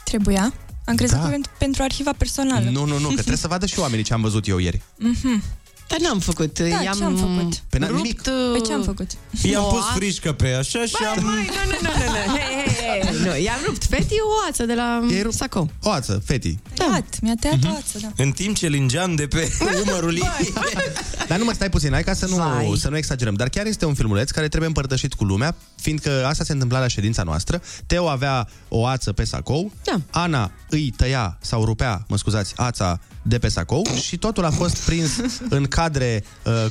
[0.04, 0.54] Trebuia.
[0.86, 1.24] Am crezut Da.
[1.24, 2.70] că pentru, pentru arhiva personală.
[2.70, 4.82] Nu, nu, nu, că trebuie să vadă și oamenii ce am văzut eu ieri.
[4.98, 5.44] Mhm.
[5.88, 6.60] Dar n-am făcut.
[6.60, 7.56] Da, i-am ce am făcut?
[7.70, 8.22] Pe n- rupt, nimic.
[8.22, 9.12] Pe ce am făcut?
[9.42, 11.24] I-am O pus a- frișcă pe așa și Băi, am...
[11.24, 12.38] băi, nu, nu, nu, nu,
[12.74, 12.80] nu.
[12.90, 13.26] Hei, hei, hei.
[13.26, 15.36] Nu, i-am rupt Feti o ață de la I-ai rupt?
[15.36, 15.70] Sacou.
[15.84, 16.58] O ață, feti.
[16.74, 18.24] Tăiat, mi-a tăiat o ață, da.
[18.24, 19.52] În timp ce lingeam de pe
[19.88, 20.54] umărul ei.
[21.28, 22.74] Dar nu mă stai puțin, hai ca să nu, Vai.
[22.78, 23.34] să nu exagerăm.
[23.34, 26.88] Dar chiar este un filmuleț care trebuie împărtășit cu lumea, fiindcă asta se întâmpla la
[26.88, 27.62] ședința noastră.
[27.88, 30.00] Teo avea o ață pe sacou, Da.
[30.10, 34.78] Ana îi tăia sau rupea, mă scuzați, ața de pe sacou și totul a fost
[34.78, 35.12] prins
[35.50, 36.66] în cadre uh,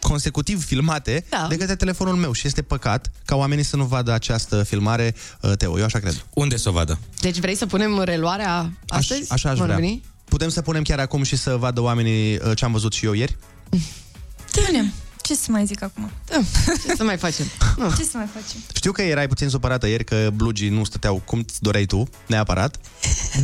[0.00, 1.46] consecutiv filmate Da.
[1.48, 5.52] de către telefonul meu și este păcat ca oamenii să nu vadă această filmare, uh,
[5.56, 6.24] Teo, eu așa cred.
[6.34, 6.98] Unde să o vadă?
[7.20, 9.20] Deci vrei să punem reluarea astăzi?
[9.20, 9.78] Aș, așa aș Vor vrea.
[9.78, 10.02] veni?
[10.24, 13.12] Putem să punem chiar acum și să vadă oamenii uh, ce am văzut și eu
[13.12, 13.36] ieri?
[14.66, 14.92] Punem.
[15.22, 16.10] Ce să mai zic acum?
[16.24, 16.40] Da.
[16.86, 17.46] Ce să mai facem?
[17.76, 17.90] Nu.
[17.98, 18.60] Ce să mai facem?
[18.74, 22.76] Știu că erai puțin supărată ieri că blugii nu stăteau cum îți doreai tu, neapărat,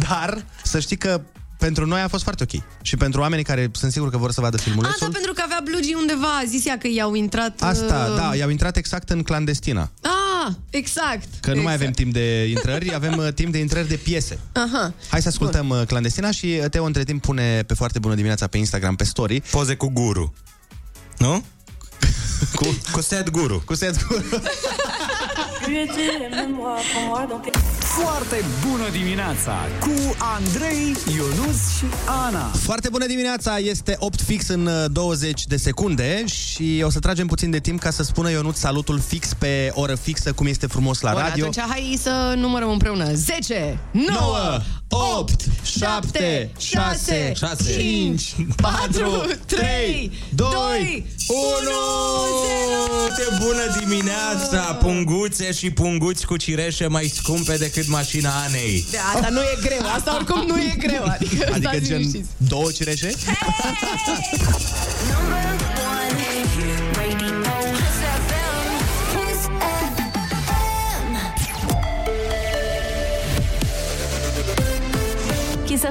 [0.08, 1.20] dar să știi că
[1.64, 2.62] pentru noi a fost foarte ok.
[2.82, 5.42] Și pentru oamenii care sunt sigur că vor să vadă A, filmulețul, da, pentru că
[5.44, 6.36] avea blugii undeva.
[6.42, 7.62] A zis ea că i-au intrat...
[7.62, 9.90] asta, uh, da, i-au intrat exact în clandestina.
[10.00, 11.28] Ah, exact.
[11.40, 11.64] Că nu exact.
[11.64, 14.38] mai avem timp de intrări, avem uh, timp de intrări de piese.
[14.52, 14.94] Aha.
[15.08, 18.46] Hai să ascultăm uh, clandestina și uh, Teo între timp pune pe foarte bună dimineața
[18.46, 19.42] pe Instagram, pe story.
[19.50, 20.34] Poze cu guru.
[21.18, 21.44] Nu?
[22.58, 23.62] cu, cu set guru.
[23.66, 24.24] Cu set guru.
[27.80, 31.84] Foarte bună dimineața cu Andrei, Ionus și
[32.26, 32.46] Ana.
[32.46, 37.26] Foarte bună dimineața, este 8 fix în uh, 20 de secunde și o să tragem
[37.26, 41.00] puțin de timp ca să spună Ionut salutul fix pe oră fixă, cum este frumos
[41.00, 41.46] la Bun, radio.
[41.46, 43.12] atunci hai să numărăm împreună.
[43.12, 44.06] 10, 9,
[44.90, 51.36] 9, 8, 7, 6, 6, 5, 4, 3, 2, 1!
[53.16, 58.86] De bună dimineața, punguțe și punguți cu cireșe mai scumpe decât mașina Anei.
[58.90, 61.02] De asta nu e greu, asta oricum nu e greu.
[61.04, 62.28] Adică, Adică stați gen liniștiți.
[62.36, 63.06] două cireșe?
[63.08, 63.18] Kiss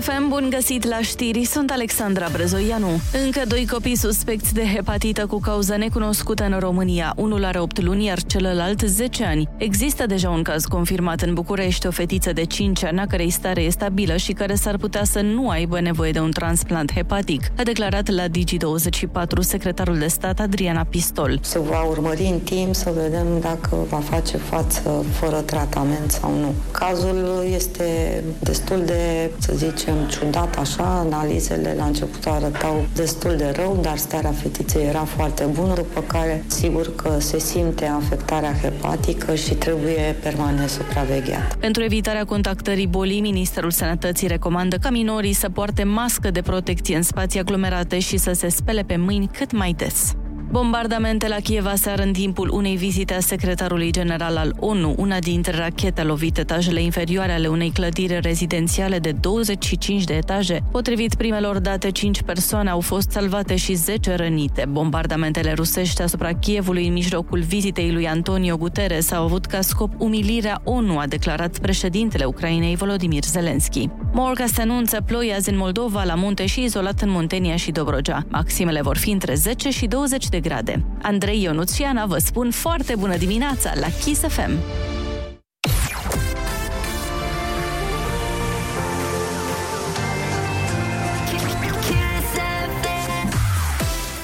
[0.04, 2.88] FM, bun găsit la știri, sunt Alexandra Brezoianu.
[3.24, 7.14] Încă doi copii suspecți de hepatită cu cauză necunoscută în România.
[7.16, 9.50] Unul are 8 luni, iar celălalt 10 ani.
[9.58, 13.62] Există deja un caz confirmat în București, o fetiță de 5 ani, a cărei stare
[13.62, 17.64] e stabilă și care s-ar putea să nu aibă nevoie de un transplant hepatic, a
[17.64, 21.40] declarat la Digi24 secretarul de stat Adriana Pistol.
[21.42, 26.54] Se va urmări în timp să vedem dacă va face față fără tratament sau nu.
[26.72, 30.84] Cazul este destul de, să zicem, ciudat așa.
[30.84, 36.44] Analizele la început arătau destul de rău, dar starea fetiței era foarte bună, după care
[36.48, 41.56] sigur că se simte afectarea hepatică și trebuie permanent supravegheat.
[41.56, 47.02] Pentru evitarea contactării bolii, Ministerul Sănătății recomandă ca minorii să poarte mască de protecție în
[47.02, 50.14] spații aglomerate și să se spele pe mâini cât mai des.
[50.54, 54.94] Bombardamente la Kiev aseară în timpul unei vizite a secretarului general al ONU.
[54.98, 60.64] Una dintre rachete a lovit etajele inferioare ale unei clădiri rezidențiale de 25 de etaje.
[60.72, 64.66] Potrivit primelor date, 5 persoane au fost salvate și 10 rănite.
[64.70, 70.62] Bombardamentele rusești asupra Kievului în mijlocul vizitei lui Antonio Guterres au avut ca scop umilirea
[70.64, 73.90] ONU, a declarat președintele Ucrainei Volodymyr Zelensky.
[74.12, 78.26] Morga se anunță ploi azi în Moldova, la munte și izolat în Muntenia și Dobrogea.
[78.30, 80.84] Maximele vor fi între 10 și 20 de grade.
[81.02, 84.52] Andrei Ionuț și Ana vă spun foarte bună dimineața la Kiss FM.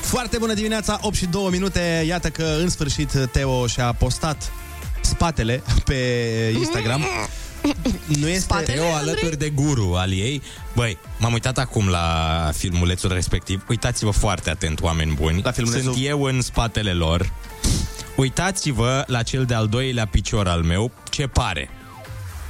[0.01, 2.03] Foarte bună dimineața, 8 și 2 minute.
[2.07, 4.51] Iată că în sfârșit Teo și-a postat
[5.01, 5.95] spatele pe
[6.57, 7.01] Instagram.
[8.07, 10.41] Nu este Eu alături de guru al ei.
[10.75, 13.63] Băi, m-am uitat acum la filmulețul respectiv.
[13.69, 15.41] Uitați-vă foarte atent, oameni buni.
[15.43, 17.31] La filmulețul- Sunt eu în spatele lor.
[18.15, 20.91] Uitați-vă la cel de-al doilea picior al meu.
[21.09, 21.69] Ce pare?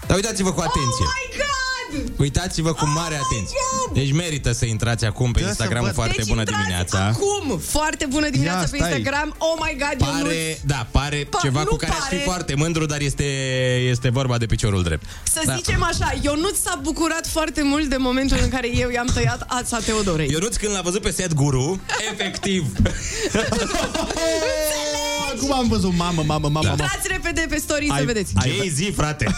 [0.07, 1.05] Dar uitați-vă cu atenție.
[1.05, 1.68] Oh my God!
[2.17, 3.57] Uitați-vă cu mare atenție
[3.93, 5.93] Deci merită să intrați acum pe Da, să Instagram văd.
[5.93, 7.59] Foarte deci bună intrați dimineața Acum!
[7.59, 8.89] Foarte bună dimineața Ia, pe stai.
[8.91, 9.35] Instagram.
[9.37, 10.21] Oh my God, Ionuț!
[10.23, 12.21] Pare, da, pare Pa- ceva nu cu care aș fi pare.
[12.25, 13.23] foarte mândru Dar este,
[13.89, 15.55] este vorba de piciorul drept Să Da.
[15.55, 19.77] zicem așa, Ionuț s-a bucurat foarte mult de momentul în care eu i-am tăiat ața
[19.79, 20.29] Teodorei.
[20.31, 22.65] Ionuț când l-a văzut pe set guru Efectiv
[25.39, 25.93] Cum am văzut?
[25.95, 26.69] Mamă, mamă, mamă, Da.
[26.69, 26.81] mamă.
[26.83, 28.33] Intrați repede pe story să Ai- vedeți.
[28.41, 29.25] Ce zi, frate?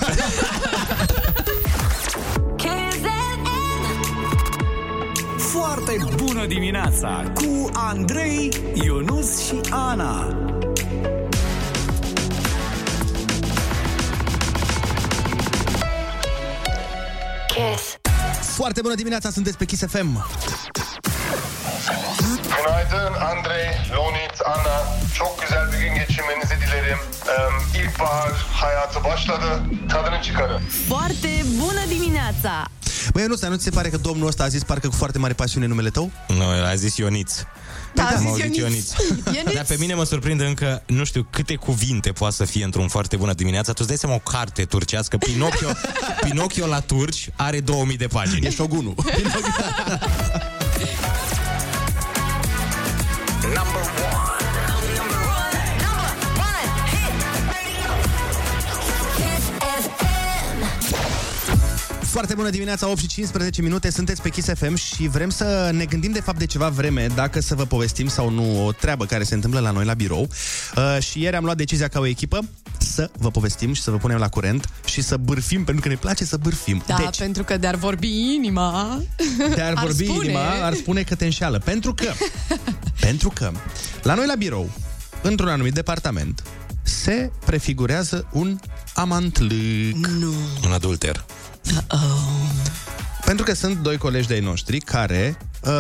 [5.86, 10.28] Foarte bună dimineața cu Andrei, Ionus și Ana.
[17.48, 17.98] Kiss.
[18.56, 20.26] Foarte bună dimineața, sunteți pe Kiss FM.
[22.56, 24.78] Günaydın Andrei, Lonit, Anna.
[25.18, 26.98] Çok güzel bir gün geçirmenizi dilerim.
[27.28, 29.62] Ee, ilkbahar hayatı başladı.
[29.90, 30.62] Tadını çıkarın.
[30.90, 32.66] Foarte bună dimineața!
[33.14, 35.34] Băi, nu, nu ți se pare că domnul ăsta a zis parcă cu foarte mare
[35.34, 36.12] pasiune numele tău?
[36.28, 37.34] Nu, a zis Ioniț
[37.94, 38.92] Da, a Am zis auzit Ionuț.
[39.36, 39.54] Ionuț.
[39.54, 43.16] Dar pe mine mă surprinde încă, nu știu câte cuvinte poate să fie într-un foarte
[43.16, 43.72] bună dimineața.
[43.72, 45.70] Tu îți dai seama o carte turcească, Pinocchio,
[46.30, 48.46] Pinocchio la turci are 2000 de pagini.
[48.46, 48.96] E șogunul.
[62.12, 65.86] Foarte bună dimineața, 8 și 15 minute, sunteți pe Kiss FM și vrem să ne
[65.86, 69.24] gândim de fapt de ceva vreme dacă să vă povestim sau nu o treabă care
[69.24, 70.30] se întâmplă la noi la birou.
[70.76, 72.40] Uh, și ieri am luat decizia ca o echipă
[72.78, 75.96] să vă povestim și să vă punem la curent și să bârfim, pentru că ne
[75.96, 76.84] place să bârfim.
[76.88, 79.02] Da, deci, pentru că de-ar vorbi inima...
[79.56, 81.60] te-ar vorbi spune- inima, ar spune că te înșeală.
[81.60, 82.12] Pentru că,
[83.08, 83.52] pentru că,
[84.04, 84.70] la noi la birou,
[85.22, 86.44] într-un anumit departament,
[86.82, 88.60] se prefigurează un
[88.94, 90.08] amantlâc.
[90.20, 90.34] Nu.
[90.66, 91.26] Un adulter.
[93.26, 95.38] Pentru că sunt doi colegi de-ai noștri care...
[95.62, 95.72] Uh,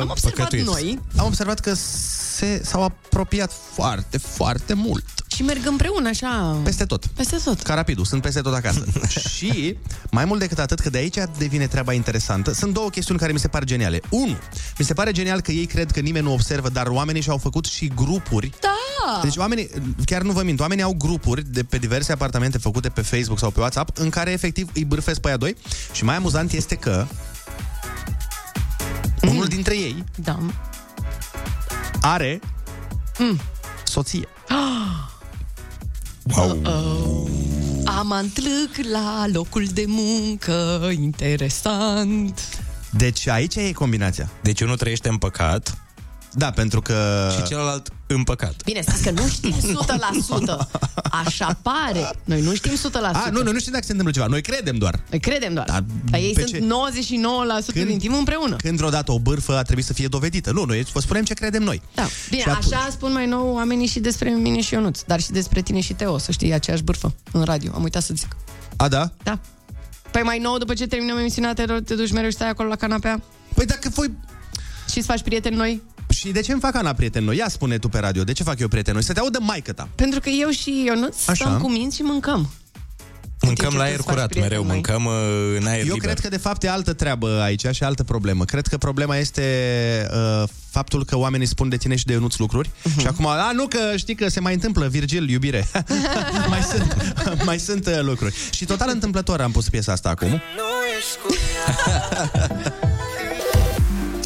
[0.00, 0.64] Am observat păcătuiți.
[0.64, 1.00] noi.
[1.16, 5.04] Am observat că se, s-au apropiat foarte, foarte mult.
[5.26, 6.60] Și merg împreună așa...
[6.64, 7.06] Peste tot.
[7.06, 7.62] Peste tot.
[7.62, 8.84] Ca rapidul, sunt peste tot acasă.
[9.36, 9.76] și,
[10.10, 13.38] mai mult decât atât, că de aici devine treaba interesantă, sunt două chestiuni care mi
[13.38, 14.00] se par geniale.
[14.10, 14.36] Unu,
[14.78, 17.64] mi se pare genial că ei cred că nimeni nu observă, dar oamenii și-au făcut
[17.64, 18.50] și grupuri.
[18.60, 19.20] Da!
[19.22, 19.70] Deci oamenii,
[20.04, 23.50] chiar nu vă mint, oamenii au grupuri de pe diverse apartamente făcute pe Facebook sau
[23.50, 25.56] pe WhatsApp în care efectiv îi bârfesc pe aia doi
[25.92, 27.06] și mai amuzant este că
[29.28, 30.38] unul dintre ei Da.
[32.00, 32.40] are
[33.18, 33.40] Mm.
[33.84, 34.28] soție.
[36.26, 37.28] Uh-oh.
[37.84, 42.40] Amantlâc la locul de muncă, interesant.
[42.90, 44.30] Deci aici e combinația.
[44.42, 45.83] Deci unul trăiește în păcat
[46.36, 47.28] Da, pentru că...
[47.36, 48.54] și celălalt în păcat.
[48.64, 50.68] Bine, stați că nu știm 100%.
[51.24, 52.10] Așa pare.
[52.24, 52.76] Noi nu știm 100%.
[53.12, 54.26] A, nu, noi nu știm dacă se întâmplă ceva.
[54.26, 55.00] Noi credem doar.
[55.10, 55.66] Noi credem doar.
[55.66, 57.82] Dar Dar ei pe sunt ce?
[57.82, 58.56] 99% din timp împreună.
[58.56, 60.52] Când vreodată o bârfă a trebuit să fie dovedită.
[60.52, 61.82] Nu, noi vă spunem ce credem noi.
[61.94, 62.06] Da.
[62.30, 65.30] Bine, Și atunci- așa spun mai nou oamenii și despre mine și Ionuț, dar și
[65.30, 67.72] despre tine și Teo, să știi, aceeași bârfă în radio.
[67.74, 68.36] Am uitat să zic.
[68.76, 69.10] A, da?
[69.22, 69.38] Da.
[70.10, 72.76] Păi mai nou, după ce terminăm emisiunea, te, te duci mereu și stai acolo la
[72.76, 73.22] canapea
[73.54, 74.10] Păi dacă voi...
[74.90, 75.82] și îți faci prieteni noi?
[76.24, 77.36] Și de ce îmi fac Ana prieten noi?
[77.36, 79.02] Ia spune tu pe radio, de ce fac eu prieten noi?
[79.02, 79.88] Să te audă maică ta.
[79.94, 81.44] Pentru că eu și Ionuț Așa.
[81.44, 82.50] stăm cu minți și mâncăm.
[83.40, 84.74] Mâncăm ce la tu aer îți faci curat prieteni mereu, noi?
[84.74, 85.98] mâncăm uh, în aer Eu liber.
[86.00, 88.44] cred că de fapt e altă treabă aici și altă problemă.
[88.44, 89.42] Cred că problema este
[90.42, 92.98] uh, faptul că oamenii spun de tine și de Ionuț lucruri Mhm.
[93.00, 95.68] și acum, a, nu că știi că se mai întâmplă, Virgil, iubire.
[96.48, 96.96] mai sunt,
[97.48, 98.34] mai sunt uh, lucruri.
[98.50, 100.40] Și total întâmplător am pus piesa asta acum.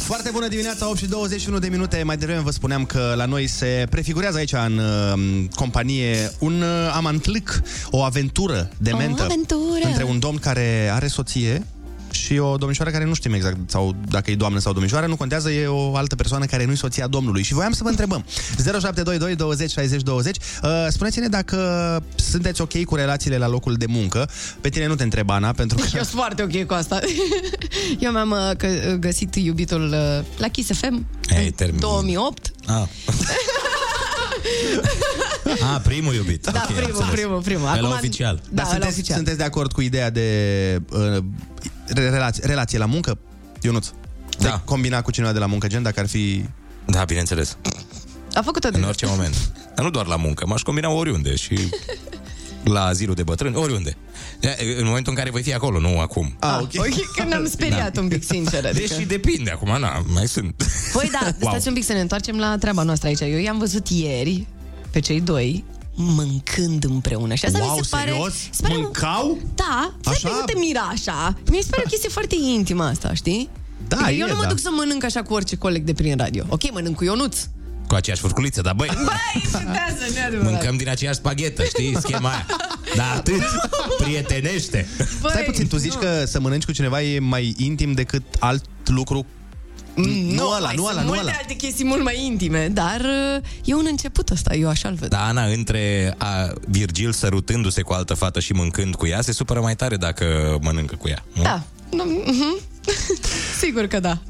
[0.09, 2.03] Foarte bună dimineața, 8 și 21 de minute.
[2.03, 6.93] Mai devreme vă spuneam că la noi se prefigurează aici în uh, companie un uh,
[6.93, 9.87] amantlâc, o aventură de O mentă aventură.
[9.87, 11.65] între un domn care are soție
[12.11, 15.51] și o domnișoară care nu știm exact sau dacă e doamnă sau domnișoară, nu contează,
[15.51, 17.43] e o altă persoană care nu-i soția domnului.
[17.43, 18.25] Și voiam să vă întrebăm.
[18.57, 20.37] 0722 20 60 20.
[20.63, 21.57] Uh, spuneți-ne dacă
[22.15, 24.29] sunteți ok cu relațiile la locul de muncă.
[24.61, 25.83] Pe tine nu te întreb, Ana, pentru că...
[25.83, 26.99] Eu sunt foarte ok cu asta.
[27.99, 31.05] Eu mi-am uh, că- găsit iubitul uh, la Kiss FM
[31.37, 31.79] Ei, în termin.
[31.79, 32.51] 2008.
[32.67, 32.73] Ah.
[35.73, 36.43] ah, primul iubit.
[36.43, 37.09] Da, Ok, am primul, înțeles.
[37.11, 37.69] primul, primul.
[37.73, 38.35] Pe la oficial.
[38.35, 39.15] Da, Dar la sunteți, oficial.
[39.15, 40.27] sunteți de acord cu ideea de
[40.91, 41.23] uh,
[41.93, 43.17] relație, relație la muncă?
[43.61, 43.87] Ionuț,
[44.39, 44.49] Da.
[44.49, 46.45] Te combina cu cineva de la muncă, gen, dacă ar fi...
[46.85, 47.57] Da, bineînțeles.
[48.33, 49.51] A făcut-o În de orice moment.
[49.75, 51.59] Dar nu doar la muncă, m-aș combina oriunde și
[52.63, 53.97] la azilul de bătrâni, oriunde.
[54.77, 56.35] În momentul în care voi fi acolo, nu acum.
[56.39, 56.71] Ah, ok.
[56.77, 58.01] ok, că ne-am speriat Da.
[58.01, 58.65] un pic, sincer.
[58.65, 58.93] Adică...
[58.93, 60.63] Deși depinde acum, na, mai sunt.
[60.93, 61.51] Păi da, Wow.
[61.51, 63.19] stați un pic să ne întoarcem la treaba noastră aici.
[63.19, 64.47] Eu i-am văzut ieri
[64.91, 65.63] pe cei doi
[66.01, 67.33] mâncând împreună.
[67.33, 68.09] Și asta Wow, mi se pare...
[68.09, 68.33] serios?
[68.33, 69.37] se pare un- Mâncau?
[69.55, 70.11] Da, așa?
[70.11, 70.29] Așa?
[70.39, 71.35] nu te mira așa.
[71.51, 73.49] Mi se pare o chestie foarte intimă asta, știi?
[73.87, 74.47] Da, adică eu e, nu mă da.
[74.47, 76.43] duc să mănânc așa cu orice coleg de prin radio.
[76.49, 77.37] Ok, mănânc cu Ionuț.
[77.87, 80.51] Cu aceeași furculiță, dar băi, Băi, șutează, neadevărat.
[80.51, 82.45] mâncăm din aceeași spaghetă, știi, schema aia.
[82.95, 83.41] Da, atât,
[83.97, 84.87] prietenește.
[85.21, 85.99] Băi, Stai puțin, tu zici nu.
[85.99, 89.25] că să mănânci cu cineva e mai intim decât alt lucru
[89.95, 91.31] nu ăla, mai nu sunt ăla, nu multe ăla.
[91.37, 95.09] alte chestii mult mai intime, dar uh, e un început ăsta, eu așa-l văd.
[95.09, 99.61] Da, Ana, între a, Virgil sărutându-se cu altă fată și mâncând cu ea, se supără
[99.61, 101.23] mai tare dacă mănâncă cu ea.
[101.33, 101.41] Nu?
[101.41, 101.63] Da.
[101.91, 102.59] Nu, mhm.
[103.61, 104.21] Sigur că da.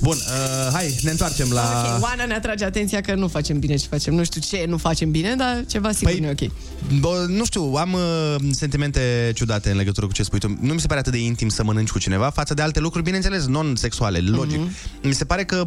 [0.00, 1.92] Bun, uh, hai, ne întoarcem la...
[1.94, 4.14] Ok, Oana ne atrage atenția că nu facem bine ce facem.
[4.14, 6.52] Nu știu ce nu facem bine, dar ceva sigur Păi, nu e ok.
[7.00, 10.56] Bă, nu știu, am uh, sentimente ciudate în legătură cu ce spui tu.
[10.60, 13.04] Nu mi se pare atât de intim să mănânci cu cineva față de alte lucruri,
[13.04, 14.60] bineînțeles, non-sexuale, logic.
[15.02, 15.66] Mi se pare că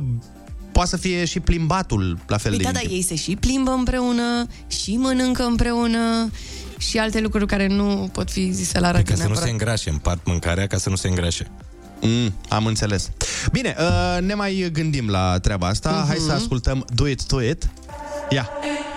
[0.72, 2.96] poate să fie și plimbatul la fel Păi de da, da, intim.
[2.96, 6.32] ei se și plimbă împreună, și mănâncă împreună,
[6.78, 9.44] și alte lucruri care nu pot fi zise la radio Ca să nu neapărat.
[9.44, 11.52] se îngrașe, împart mâncarea ca să nu se îngrașe.
[12.02, 13.10] Mm, am înțeles.
[13.52, 16.04] Bine, uh, ne mai gândim la treaba asta.
[16.08, 17.70] Hai să ascultăm Do It, Do It.
[18.30, 18.50] Ia.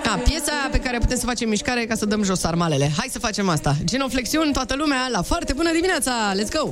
[0.04, 2.92] Da, piesa aia pe care putem să facem mișcare ca să dăm jos armalele.
[2.96, 3.76] Hai să facem asta.
[3.84, 6.12] Genoflexiuni, toată lumea, la foarte bună dimineața!
[6.34, 6.68] Let's go!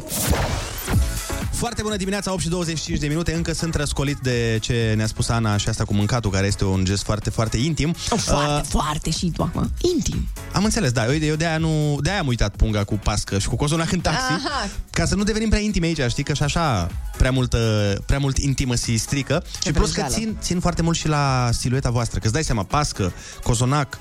[1.60, 3.34] Foarte bună dimineața, 8 și 25 de minute.
[3.34, 6.84] Încă sunt răscolit de ce ne-a spus Ana și asta cu mâncatul, care este un
[6.84, 7.92] gest foarte, foarte intim.
[7.92, 9.70] Foarte, Uh, foarte și tu acum.
[9.94, 10.28] Intim.
[10.52, 11.06] am înțeles, da.
[11.06, 14.18] Eu, eu de-aia, nu, de-aia am uitat punga cu pască și cu cozonac în taxi.
[14.18, 14.68] Aha.
[14.90, 16.22] Ca să nu devenim prea intime aici, știi?
[16.22, 17.58] Că și așa prea, multă,
[18.06, 19.44] prea mult intimă se strică.
[19.64, 20.14] și plus că vrăjeală.
[20.14, 22.18] țin, țin foarte mult și la silueta voastră.
[22.18, 23.98] Că îți dai seama, pască, cozonac,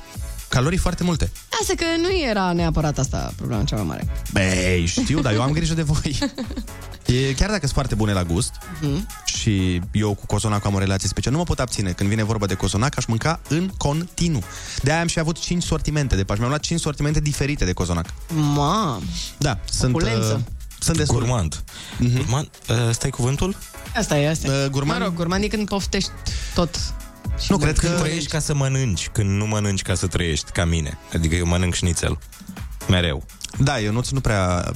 [0.48, 1.32] calorii foarte multe.
[1.62, 4.08] Asta că nu era neapărat asta problema cea mai mare.
[4.32, 6.18] Băi, știu, dar eu am grijă de voi.
[7.14, 9.08] E, chiar dacă sunt foarte bune la gust Mhm.
[9.26, 11.92] și eu cu cozonac am o relație specială, nu mă pot abține.
[11.92, 14.44] Când vine vorba de cozonac, aș mânca în continuu.
[14.84, 16.38] De aia am și avut 5 sortimente de pași.
[16.40, 18.06] Mi-am luat 5 sortimente diferite de cozonac.
[18.34, 19.04] Mam.
[19.38, 20.44] Da, sunt, Opulență.
[20.80, 21.18] sunt destul.
[21.20, 21.64] Gurmand.
[21.98, 22.16] Mhm.
[22.18, 23.56] Gurmand, uh, stai cuvântul?
[23.96, 24.64] Asta e, asta e.
[24.64, 25.00] Uh, gurmand?
[25.00, 26.10] Mă rog, gurmand e când poftești
[26.54, 26.80] tot.
[27.50, 28.00] Nu, cred Când că...
[28.00, 30.98] trăiești ca să mănânci, când nu mănânci ca să trăiești, ca mine.
[31.14, 32.18] Adică eu mănânc șnițel.
[32.88, 33.24] Mereu.
[33.58, 34.72] Da, eu nu nu prea...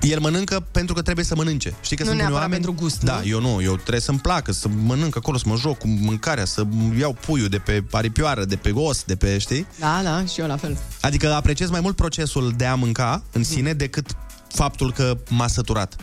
[0.00, 1.74] El mănâncă pentru că trebuie să mănânce.
[1.80, 2.62] Știi că Nu sunt unii neapărat oameni...
[2.64, 3.26] pentru gust, Da, nu?
[3.28, 3.62] eu nu.
[3.62, 6.66] Eu trebuie să-mi placă, să mănânc acolo, să mă joc cu mâncarea, să
[6.98, 9.66] iau puiul de pe aripioară, de pe os, de pe, știi?
[9.78, 10.78] Da, da, și eu la fel.
[11.00, 14.10] Adică apreciez mai mult procesul de a mânca în sine decât
[14.48, 15.96] faptul că m-a săturat.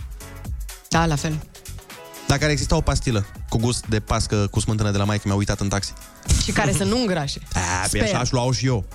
[0.89, 1.34] Da, la fel.
[2.28, 5.36] Dacă ar exista o pastilă cu gust de pască cu smântână de la maică, mi-a
[5.36, 5.93] uitat în taxi.
[6.43, 7.39] Și care să nu îngrașe.
[7.53, 8.01] A, pe Sper.
[8.03, 8.86] așa aș lua și eu.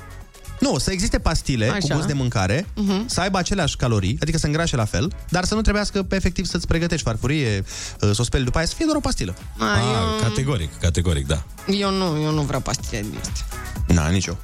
[0.60, 1.78] Nu, să existe pastile Așa.
[1.78, 3.08] cu gust de mâncare, Mhm.
[3.08, 6.44] să aibă aceleași calorii, adică să îngrașe la fel, dar să nu trebuiască pe efectiv
[6.46, 7.64] să-ți pregătești farfurie,
[8.00, 9.34] uh, să o speli după aia, să fie doar o pastilă.
[9.58, 11.42] A, Ah, eu, categoric, categoric, da.
[11.66, 13.46] eu nu, eu nu vreau pastile din astea.
[13.94, 14.38] Na, nici eu.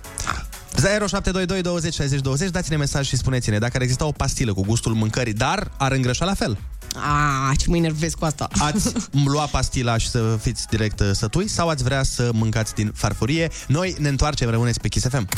[0.77, 4.93] 0722 20 60 20 Dați-ne mesaj și spuneți-ne dacă ar exista o pastilă cu gustul
[4.95, 6.59] mâncării, dar ar îngrășa la fel.
[6.95, 8.49] A, ce mă enervez cu asta.
[8.59, 8.93] Ați
[9.25, 13.51] lua pastila și să fiți direct uh, sătui sau ați vrea să mâncați din farfurie?
[13.67, 15.29] Noi ne întoarcem, rămâneți pe Kiss FM.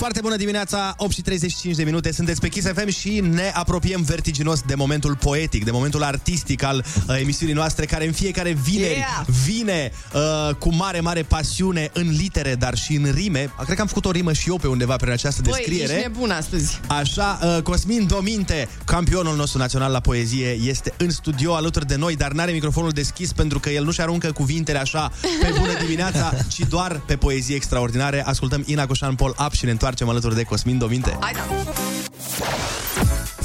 [0.00, 4.02] Foarte bună dimineața, 8 și 35 de minute, sunteți pe Kiss FM și ne apropiem
[4.02, 8.88] vertiginos de momentul poetic, de momentul artistic al uh, emisiunii noastre, care în fiecare vineri
[8.90, 9.26] Yeah!
[9.44, 13.52] vine uh, cu mare, mare pasiune în litere, dar și în rime.
[13.62, 15.92] Cred că am făcut o rimă și eu pe undeva prin această Băi, descriere.
[15.92, 16.80] ești nebun astăzi.
[16.86, 22.16] Așa, uh, Cosmin Dominte, campionul nostru național la poezie, este în studio alături de noi,
[22.16, 26.58] dar n-are microfonul deschis pentru că el nu-și aruncă cuvintele așa pe bună dimineața, ci
[26.68, 28.24] doar pe poezie extraordinare.
[28.26, 31.16] Ascultăm Ina Coșan Pol Up și ne întoarcem alături de Cosmin Dominte.
[31.20, 31.40] Hai da.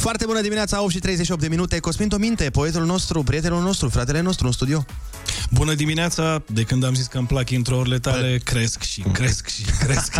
[0.05, 1.79] Foarte bună dimineața, 8 și 38 de minute.
[1.79, 4.85] Cosmin Dominte, poetul nostru, prietenul nostru, fratele nostru în studio.
[5.51, 6.43] Bună dimineața!
[6.47, 10.11] De când am zis că îmi plac introurile tale, cresc și cresc și cresc.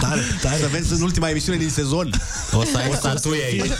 [0.00, 0.56] Tare, tare.
[0.60, 2.10] Să vezi în ultima emisiune din sezon.
[2.52, 3.70] O să ai statuie aici.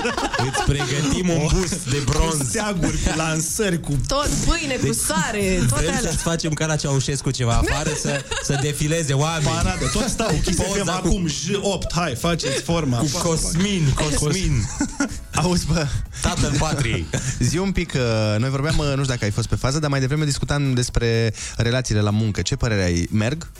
[0.48, 2.36] Îți pregătim un bust de bronz.
[2.36, 3.98] Cu steaguri, cu lansări, cu...
[4.06, 6.10] Tot pâine cu sare, toate Vrem alea.
[6.10, 9.44] să-ți facem ca la Ceaușescu ceva afară, să, să defileze oameni.
[9.44, 12.98] Paradă, tot stau, Kiss Poza FM cu- acum, J8, hai, faceți forma.
[12.98, 14.49] Cu Cosmin, Cosmin.
[15.42, 15.86] Auzi, bă,
[16.22, 17.06] Tatăl patriei.
[17.38, 19.90] zi un pic, uh, noi vorbeam, uh, nu știu dacă ai fost pe fază, dar
[19.90, 22.42] mai devreme discutam despre relațiile la muncă.
[22.42, 23.08] Ce părere ai?
[23.10, 23.50] Merg?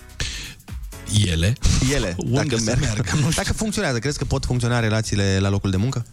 [1.27, 1.53] Ele.
[1.95, 2.81] ele, Unde dacă să merg.
[2.81, 3.43] meargă, nu știu.
[3.43, 6.07] Dacă funcționează, crezi că pot funcționa relațiile la locul de muncă?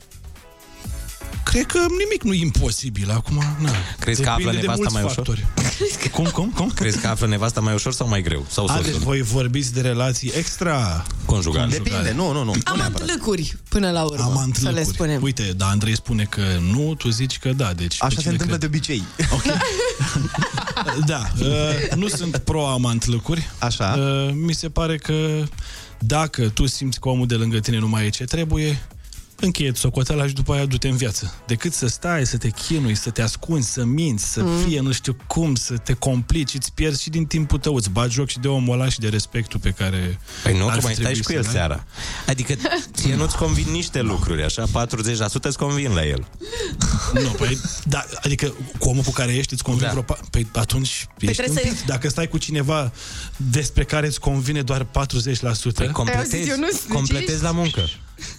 [1.44, 3.44] Cred că nimic nu e imposibil acum.
[3.60, 3.72] Na.
[4.00, 5.48] Crezi că află Depinde de nevasta mulți mai ușor?
[5.78, 6.10] Factori.
[6.10, 6.70] Cum, cum, cum?
[6.76, 8.46] Crezi că află nevasta mai ușor sau mai greu?
[8.50, 9.00] Sau A, deci soțul?
[9.04, 11.70] voi vorbiți de relații extra Conjugal.
[11.70, 12.54] Depinde, nu, nu, nu.
[12.64, 14.94] Amantlăcuri, până la urmă, Amant să le lăcuri.
[14.94, 15.22] spunem.
[15.22, 17.74] Uite, da, Andrei spune că nu, tu zici că da.
[17.74, 18.68] Deci, Așa pe se cine întâmplă crede?
[18.68, 19.04] de obicei.
[21.06, 23.50] Da, uh, nu sunt pro-amant lăcuri.
[23.60, 23.96] Așa.
[24.00, 25.44] Uh, mi se pare că
[26.00, 28.82] dacă tu simți că omul de lângă tine nu mai e ce trebuie,
[29.40, 31.34] încheie socoteala și după aia du-te în viață.
[31.48, 34.58] Decât să stai, să te chinui, să te ascunzi, să minți, să Mm.
[34.68, 38.14] fie nu știu cum, să te complici, îți pierzi și din timpul tău, îți bagi
[38.14, 40.84] joc și de omul ăla și de respectul pe care Păi nu, ar că fi
[40.86, 41.52] mai stai trebuit și cu să-l el ai.
[41.54, 41.84] seara.
[42.28, 42.56] Adică
[42.94, 44.64] ție nu-ți convin niște lucruri, așa?
[44.66, 46.28] 40% îți convin la el.
[47.14, 49.94] Nu, păi, da, adică cu omul cu care ești îți convine Da.
[49.94, 50.16] vreo...
[50.16, 51.86] pa- Păi atunci Păi ești trebuie să- împit.
[51.86, 52.92] Dacă stai cu cineva
[53.38, 54.88] despre care îți convine doar 40%...
[55.74, 56.92] Păi completezi, eu nu zici?
[56.94, 57.90] completezi la muncă.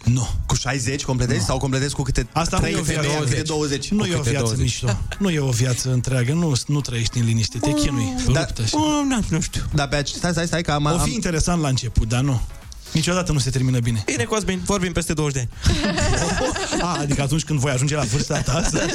[0.05, 0.29] Nu.
[0.47, 3.09] Cu 60 completezi sau completezi cu câte Asta nu e 3 o viață.
[3.09, 3.91] femei, câte 20?
[3.91, 4.63] Nu Cu e o câte viață 20.
[4.63, 4.99] mișto.
[5.19, 6.33] Nu e o viață întreagă.
[6.33, 7.59] Nu, nu trăiești în liniște.
[7.59, 8.15] Te chinui.
[8.33, 8.79] Da, rupt așa.
[8.79, 9.63] nu, nu știu.
[9.75, 10.85] Da, pe ace- stai, stai, stai, că am...
[10.85, 11.11] O fi am...
[11.11, 12.41] interesant la început, dar nu.
[12.93, 14.03] Niciodată nu se termină bine.
[14.07, 15.99] Bine, Cosmin, vorbim peste 20 de ani.
[16.83, 18.87] A, adică atunci când voi ajunge la vârsta ta să...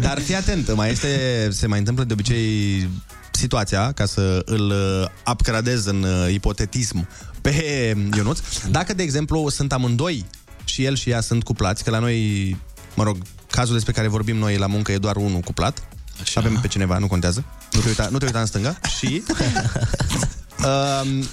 [0.00, 2.88] Dar fii atent, mai este, se mai întâmplă de obicei
[3.30, 7.08] situația, ca să îl uh, upgradez în uh, ipotetism
[7.40, 8.40] pe Ionuț.
[8.70, 10.24] Dacă, de exemplu, sunt amândoi
[10.64, 12.56] și el și ea sunt cuplați, că la noi,
[12.94, 13.16] mă rog,
[13.50, 15.82] cazul despre care vorbim noi la muncă e doar unul cuplat,
[16.20, 16.40] Așa.
[16.40, 19.22] avem pe cineva, nu contează, nu te uita, nu te uita în stânga și...
[20.64, 21.24] um,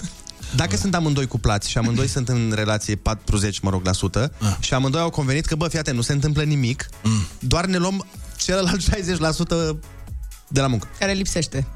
[0.56, 4.56] dacă sunt amândoi cuplați și amândoi sunt în relație 40, mă rog, la sută Ah.
[4.60, 7.26] și amândoi au convenit că, bă, fii atent, nu se întâmplă nimic, Mm.
[7.40, 8.06] doar ne luăm
[8.38, 9.80] celălalt 60%
[10.48, 10.88] de la muncă.
[11.00, 11.68] Care lipsește.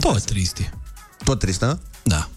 [0.00, 0.72] Tot triste.
[1.24, 1.80] Tot tristă?
[2.02, 2.28] Da.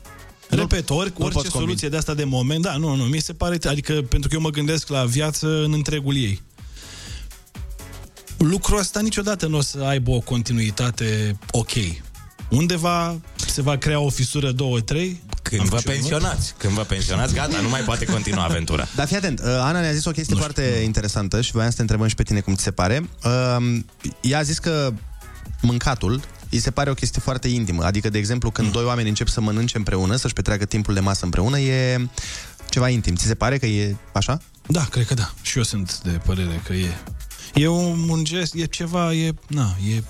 [0.50, 3.34] Repet, ori, nu orice poți soluție de asta de moment, da, nu, nu, mi se
[3.34, 6.42] pare, adică pentru că eu mă gândesc la viață în întregul ei.
[8.38, 11.72] Lucrul ăsta niciodată nu o să aibă o continuitate ok.
[12.50, 13.20] Undeva
[13.56, 15.24] se va crea o fisură, două, trei.
[15.42, 16.10] Când Am vă făcut și eu, nu?
[16.10, 18.88] pensionați, când vă pensionați, gata, nu mai poate continua aventura.
[18.96, 21.82] Dar fii atent, uh, Ana ne-a zis o chestie foarte interesantă și voiam să te
[21.82, 23.10] întrebăm și pe tine cum ți se pare.
[23.24, 23.80] Uh,
[24.22, 24.94] Ea a zis că
[25.62, 27.84] mâncatul îi se pare o chestie foarte intimă.
[27.84, 31.26] Adică, de exemplu, când doi oameni încep să mănânce împreună, să-și petreacă timpul de masă
[31.26, 32.08] împreună, e
[32.70, 33.16] ceva intim.
[33.16, 34.42] Ți se pare că e așa?
[34.68, 35.34] Da, cred că da.
[35.42, 36.98] Și eu sunt de părere că e.
[37.54, 40.04] E un, un gest, e ceva, e, na, e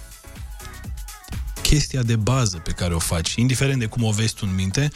[1.68, 4.92] chestia de bază pe care o faci, indiferent de cum o vezi tu în minte.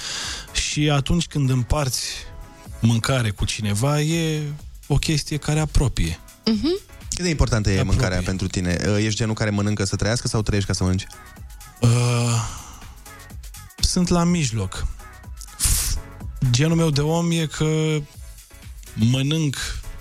[0.52, 2.06] Și atunci când împarți
[2.82, 4.42] mâncare cu cineva, e
[4.88, 6.20] o chestie care apropie.
[7.10, 7.92] Cât de importantă e Apropie.
[7.98, 8.78] mâncarea pentru tine?
[8.88, 11.06] Uh, Ești genul care mănâncă să trăiască sau trăiești ca să mănânci?
[11.82, 11.90] Uh,
[13.80, 14.88] sunt la mijloc.
[16.50, 17.98] Genul meu de om e că
[18.94, 19.56] mănânc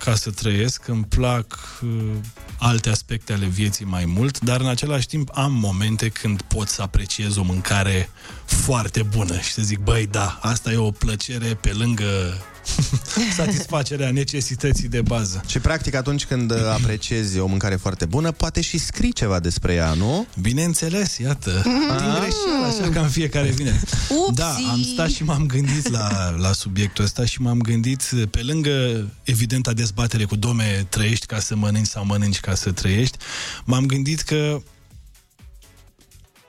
[0.04, 2.14] ca să trăiesc, îmi plac uh,
[2.58, 6.82] alte aspecte ale vieții mai mult, dar în același timp am momente când pot să
[6.82, 8.10] apreciez o mâncare
[8.44, 12.34] foarte bună și să zic, băi, da, asta e o plăcere pe lângă
[13.36, 15.42] satisfacerea necesității de bază.
[15.46, 19.74] Și practic atunci când uh, apreciezi o mâncare foarte bună, poate și scrii ceva despre
[19.74, 20.26] ea, nu?
[20.40, 23.80] Bineînțeles, iată, din greșeală, așa ca în fiecare vineri.
[24.26, 24.34] Upsi!
[24.34, 29.06] Da, am stat și m-am gândit la, la subiectul ăsta și m-am gândit, pe lângă
[29.22, 33.18] evidenta dezbatere cu dome, trăiești ca să mănânci sau mănânci ca să trăiești,
[33.64, 34.62] m-am gândit că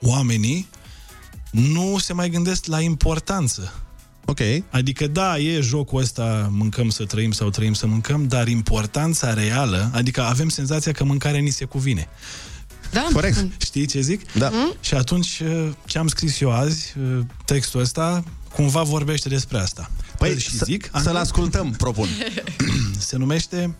[0.00, 0.68] oamenii
[1.50, 3.72] nu se mai gândesc la importanță.
[4.24, 4.40] Ok.
[4.70, 9.90] Adică da, e jocul ăsta, mâncăm să trăim sau trăim să mâncăm, dar importanța reală,
[9.94, 12.08] adică avem senzația că mâncarea ni se cuvine.
[12.92, 13.06] Da?
[13.12, 13.46] Corect.
[13.62, 14.32] Știi ce zic?
[14.32, 14.52] Da.
[14.80, 15.42] Și atunci,
[15.86, 16.94] ce am scris eu azi,
[17.44, 19.90] textul ăsta, cumva vorbește despre asta.
[20.18, 22.08] Păi, Îl și să- zic, să-l ascultăm, propun.
[22.98, 23.74] Se numește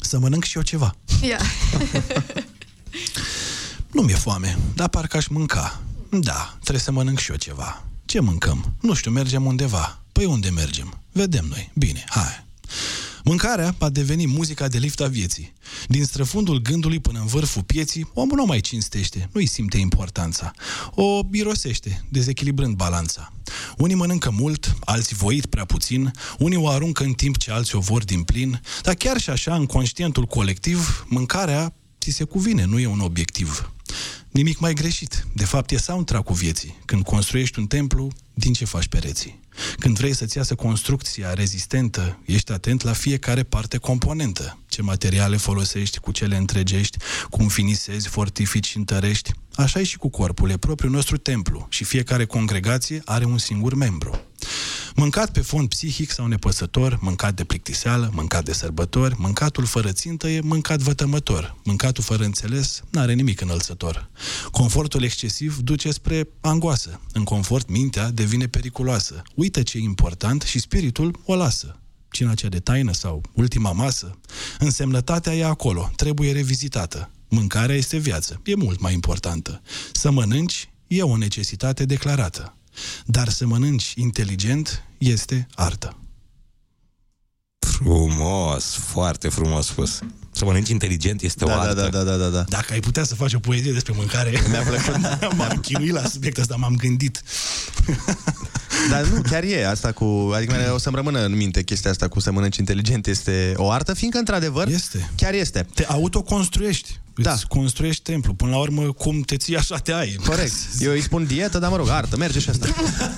[0.00, 0.94] Să mănânc și eu ceva.
[1.22, 1.38] Ia.
[3.92, 5.80] Nu mi-e foame, dar parcă aș mânca.
[6.10, 7.84] Da, trebuie să mănânc și eu ceva.
[8.14, 8.74] Ce mâncăm?
[8.80, 10.02] Nu știu, mergem undeva.
[10.12, 11.00] Păi unde mergem?
[11.12, 11.70] Vedem noi.
[11.74, 12.44] Bine, hai.
[13.24, 15.52] Mâncarea a devenit muzica de lift a vieții.
[15.88, 20.52] Din străfundul gândului până în vârful pieții, omul nu mai cinstește, nu-i simte importanța.
[20.90, 23.32] O birosește, dezechilibrând balanța.
[23.76, 27.80] Unii mănâncă mult, alții voit prea puțin, unii o aruncă în timp ce alții o
[27.80, 32.78] vor din plin, dar chiar și așa, în conștientul colectiv, mâncarea ți se cuvine, nu
[32.78, 33.72] e un obiectiv.
[34.34, 35.26] Nimic mai greșit.
[35.32, 36.76] De fapt, e soundtrack-ul vieții.
[36.84, 39.40] Când construiești un templu, din ce faci pereții?
[39.78, 44.58] Când vrei să-ți iasă construcția rezistentă, ești atent la fiecare parte componentă.
[44.68, 46.98] Ce materiale folosești, cu ce le întregești,
[47.30, 49.30] cum finisezi, fortifici și întărești.
[49.54, 53.74] Așa e și cu corpul, e propriul nostru templu și fiecare congregație are un singur
[53.74, 54.20] membru.
[54.96, 60.28] Mâncat pe fond psihic sau nepăsător, mâncat de plictiseală, mâncat de sărbători, mâncatul fără țintă
[60.28, 61.56] e mâncat vătămător.
[61.64, 64.10] Mâncatul fără înțeles n-are nimic înălțător.
[64.50, 67.00] Confortul excesiv duce spre angoasă.
[67.12, 69.22] În confort mintea devine periculoasă.
[69.34, 71.78] Uită ce e important și spiritul o lasă.
[72.10, 74.18] Cina cea de taină sau ultima masă.
[74.58, 77.10] Însemnătatea e acolo, trebuie revizitată.
[77.28, 79.62] Mâncarea este viață, e mult mai importantă.
[79.92, 82.56] Să mănânci e o necesitate declarată.
[83.04, 85.96] Dar să mănânci inteligent este artă.
[87.58, 89.98] Frumos, foarte frumos spus.
[90.30, 91.74] Să mănânci inteligent este o Da, artă.
[91.74, 92.42] da, da, da, da, da.
[92.48, 94.96] Dacă ai putea să faci o poezie despre mâncare, Mi-a plăcut.
[95.38, 97.22] m-am chinuit la subiectul ăsta, m-am gândit.
[98.90, 100.30] Dar nu, chiar e asta cu...
[100.34, 103.94] Adică o să-mi rămână în minte chestia asta cu să mănânci inteligent este o artă,
[103.94, 105.10] fiindcă, într-adevăr, este.
[105.16, 105.66] chiar este.
[105.74, 107.00] Te autoconstruiești.
[107.16, 107.32] Da.
[107.32, 108.34] Îți construiești templu.
[108.34, 110.16] Până la urmă, cum te ții, așa te ai.
[110.26, 110.52] Corect.
[110.78, 112.66] Eu îi spun dietă, dar mă rog, artă, merge și asta.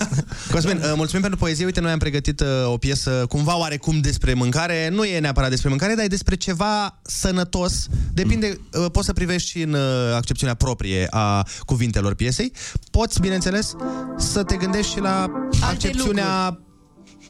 [0.52, 1.64] Cosmin, uh, mulțumim pentru poezie.
[1.64, 4.88] Uite, noi am pregătit uh, o piesă cumva oarecum despre mâncare.
[4.88, 7.86] Nu e neapărat despre mâncare, dar e despre ceva sănătos.
[8.12, 9.80] Depinde, uh, poți să privești și în uh,
[10.14, 12.52] accepțiunea proprie a cuvintelor piesei.
[12.90, 13.74] Poți, bineînțeles,
[14.18, 15.26] să te gândești și la
[15.60, 16.60] accepțiunea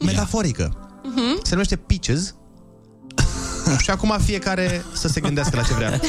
[0.05, 0.77] metaforică.
[1.03, 1.39] Mhm.
[1.43, 2.35] Se numește Peaches.
[3.83, 5.99] și acum fiecare să se gândească la ce vrea.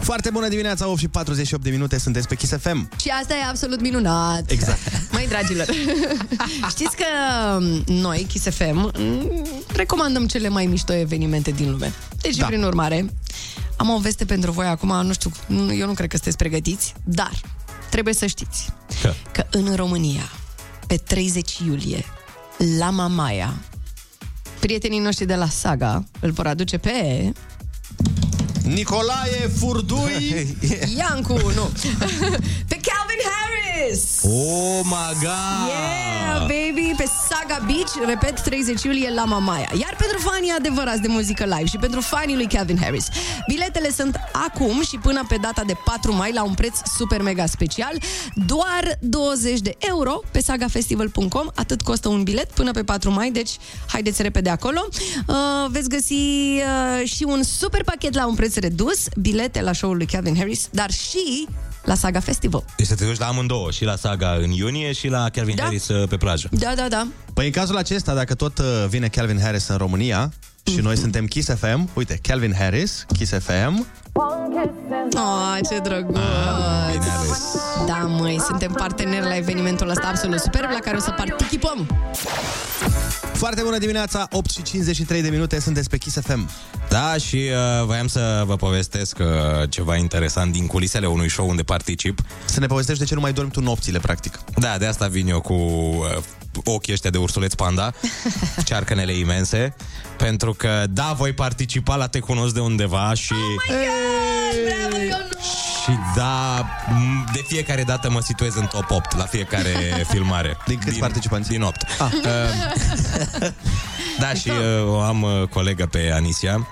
[0.00, 2.88] Foarte bună dimineața, 8 și 48 de minute, sunteți pe Kiss FM.
[3.00, 4.50] Și asta e absolut minunat.
[4.50, 4.78] Exact.
[5.12, 5.66] Mai dragilor,
[6.74, 7.04] știți că
[7.86, 8.92] noi, Kiss FM,
[9.74, 11.92] recomandăm cele mai mișto evenimente din lume.
[12.20, 12.46] Deci, da.
[12.46, 13.06] prin urmare,
[13.76, 15.30] am o veste pentru voi acum, nu știu,
[15.78, 17.32] eu nu cred că sunteți pregătiți, dar
[17.90, 18.68] trebuie să știți
[19.02, 19.12] Că?
[19.32, 20.30] că în România,
[20.86, 22.04] pe 30 iulie,
[22.78, 23.54] la Mamaia,
[24.60, 27.32] prietenii noștri de la Saga îl vor aduce pe...
[28.62, 30.56] Nicolae Furdui
[30.96, 31.70] Iancu, nu!
[32.68, 33.45] pe Calvin Harris!
[34.24, 35.68] Oh my god!
[35.68, 36.94] Yeah, baby!
[36.96, 39.70] Pe Saga Beach, repet, 30 iulie la Mamaia.
[39.80, 43.08] Iar pentru fanii adevărați de muzică live și pentru fanii lui Calvin Harris,
[43.46, 47.46] biletele sunt acum și până pe data de 4 mai la un preț super mega
[47.46, 47.92] special,
[48.34, 53.50] doar 20 de euro pe sagafestival.com, atât costă un bilet până pe 4 mai, deci
[53.86, 54.88] haideți repede acolo.
[55.26, 55.34] Uh,
[55.68, 60.06] veți găsi uh, și un super pachet la un preț redus, bilete la show-ul lui
[60.06, 61.48] Calvin Harris, dar și
[61.86, 62.64] la Saga Festival.
[62.76, 65.62] Deci să te duci la amândouă, și la Saga în iunie și la Calvin Da.
[65.62, 66.48] Harris uh, pe plajă.
[66.50, 67.06] Da, da, da.
[67.34, 70.32] Păi în cazul acesta, dacă tot uh, vine Calvin Harris în România
[70.66, 73.86] și noi suntem Kiss FM, uite, Calvin Harris, Kiss FM,
[75.14, 76.16] Oh, ce drăguț!
[77.86, 81.86] Da, măi, suntem parteneri la evenimentul ăsta absolut superb la care o să participăm.
[83.32, 86.50] Foarte bună dimineața, 8 și 53 de minute, sunteți pe Kiss FM.
[86.88, 89.26] Da, și uh, voiam să vă povestesc uh,
[89.68, 92.20] ceva interesant din culisele unui show unde particip.
[92.44, 94.40] Să ne povestești de ce nu mai dormi tu nopțile, practic.
[94.58, 96.16] Da, de asta vin eu cu uh,
[96.64, 97.92] ochii ăștia de ursuleț panda,
[98.66, 99.74] cearcănele imense,
[100.16, 103.34] pentru că, da, voi participa la Te Cunosc de undeva și...
[105.84, 109.70] Și da, m- de fiecare dată mă situez în top 8 la fiecare
[110.12, 110.56] filmare.
[110.66, 111.48] Din câți participanți?
[111.48, 111.82] Din 8.
[111.98, 112.10] Ah.
[114.20, 116.68] da, și uh, o am uh, colegă pe Anisia,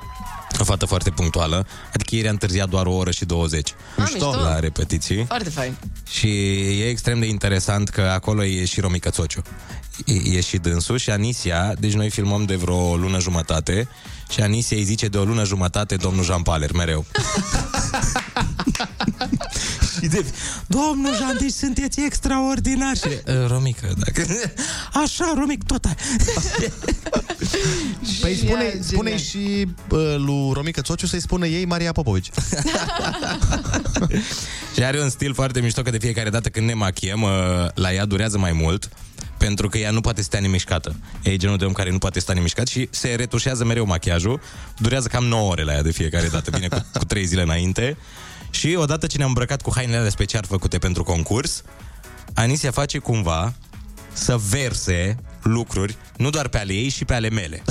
[0.61, 4.31] o fată foarte punctuală, adică ieri a întârziat doar o oră și 20 Ah, mișto.
[4.35, 5.25] la repetiții.
[5.25, 5.77] Foarte fain.
[6.11, 6.27] Și
[6.81, 9.43] e extrem de interesant că acolo e și Romica Țociu.
[10.07, 13.89] E, e și dânsul și Anisia, deci noi filmăm de vreo lună jumătate
[14.31, 17.05] și Anisia îi zice de o lună jumătate domnul Jean Paler, mereu.
[20.05, 20.25] și de,
[20.67, 22.97] domnul Jean, deci sunteți extraordinar.
[22.97, 24.27] Și, "Uh, Romica, dacă...
[25.05, 25.95] Așa, Romic, tot ai.
[28.21, 29.19] Păi spune, Genial, spune genial.
[29.19, 32.31] și uh, lui Romica Țociu să-i spună ei Maria Popovici.
[34.75, 37.31] Și are un stil foarte mișto că de fiecare dată când ne machiem, uh,
[37.75, 38.89] la ea durează mai mult
[39.39, 40.97] pentru că ea nu poate sta nemișcată.
[41.23, 44.41] Ea e genul de om care nu poate sta nemișcat și se retușează mereu machiajul.
[44.79, 47.97] Durează cam 9 ore la ea de fiecare dată, vine cu, cu 3 zile înainte.
[48.55, 51.63] Și odată ce ne-am îmbrăcat cu hainele alea special făcute pentru concurs,
[52.35, 53.55] Anisia face cumva
[54.13, 57.63] să verse lucruri, nu doar pe ale ei, și pe ale mele.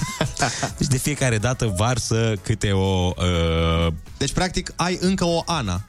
[0.78, 3.12] deci de fiecare dată varsă câte o...
[3.16, 3.92] Uh...
[4.16, 5.84] Deci, practic, ai încă o Ana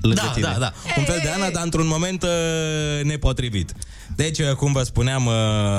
[0.00, 0.46] lângă Da, tine.
[0.46, 0.72] da, da.
[0.96, 3.72] Un fel de Ana, dar într-un moment uh, nepotrivit.
[4.16, 5.34] Deci, uh, cum vă spuneam, uh,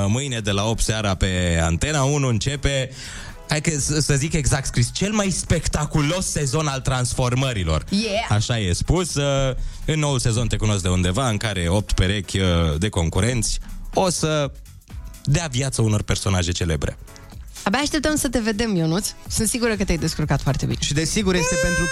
[0.08, 2.90] mâine de la 8 seara pe Antena 1 începe
[3.50, 7.86] Hai că să să zic exact scris, cel mai spectaculos sezon al transformărilor.
[7.90, 8.26] Yeah!
[8.30, 9.16] Așa e spus.
[9.16, 13.60] uh, În noul sezon te cunosc de undeva, în care opt perechi uh, de concurenți
[13.94, 14.52] o să
[15.24, 16.98] dea viață unor personaje celebre.
[17.64, 19.08] Abia așteptăm să te vedem, Ionuț.
[19.28, 20.80] Sunt sigură că te-ai descurcat foarte bine.
[20.82, 21.84] Și desigur este pentru...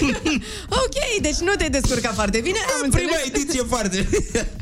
[0.84, 2.58] ok, deci nu te-ai descurcat foarte bine.
[2.74, 3.06] Am înțeles.
[3.06, 4.08] Prima ediție foarte...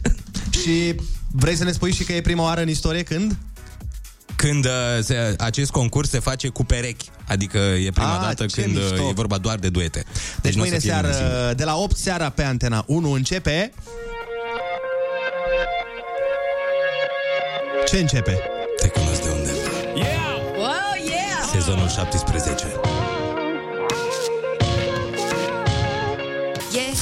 [0.63, 0.95] și
[1.31, 3.37] vrei să ne spui și că e prima oară în istorie când?
[4.47, 4.71] Când uh,
[5.03, 8.83] se, acest concurs se face cu perechi, adică e prima Ah, dată ce când uh,
[8.91, 9.09] mișto.
[9.09, 10.05] e vorba doar de duete.
[10.43, 11.31] Deci nu o mâine să fie nimeni singur.
[11.33, 13.73] seară, de la 8 seara pe Antena 1 începe...
[17.87, 18.39] Ce începe?
[18.81, 19.59] Te cunosc de undeva.
[20.57, 20.69] Wow,
[21.07, 21.51] yeah!
[21.53, 22.65] Sezonul 17.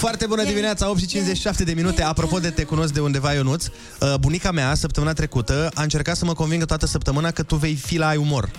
[0.02, 2.02] Foarte bună dimineața, 8 și 57 de minute.
[2.02, 6.24] Apropo de te cunosc de undeva, Ionuț, uh, bunica mea, săptămâna trecută, a încercat să
[6.24, 8.50] mă convingă toată săptămâna că tu vei fi la ai umor.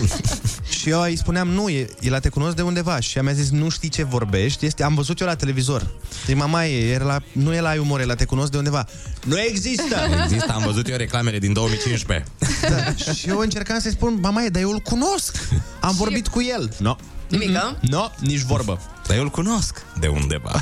[0.78, 3.00] și eu îi spuneam, nu, e, e la te cunosc de undeva.
[3.00, 5.86] Și ea mi-a zis, nu știi ce vorbești, este, am văzut eu la televizor.
[6.26, 8.56] Zic, mama, e, e la, nu e la ai umor, e la te cunosc de
[8.56, 8.86] undeva.
[9.24, 9.96] Nu există!
[10.22, 12.26] Există, am văzut eu reclamele din 2015.
[12.68, 13.12] Da.
[13.12, 15.36] Și eu încercam să-i spun, mama, e, dar eu îl cunosc.
[15.80, 16.74] Am vorbit cu el.
[16.78, 16.96] No.
[17.32, 17.78] Nimică?
[17.80, 18.78] No, nici vorbă.
[19.06, 20.52] Dar eu îl cunosc de undeva.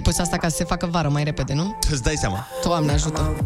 [0.00, 1.78] Ne-ai pus asta ca să se facă vară mai repede, nu?
[1.90, 2.46] Îți dai seama.
[2.64, 3.36] Doamne ajută.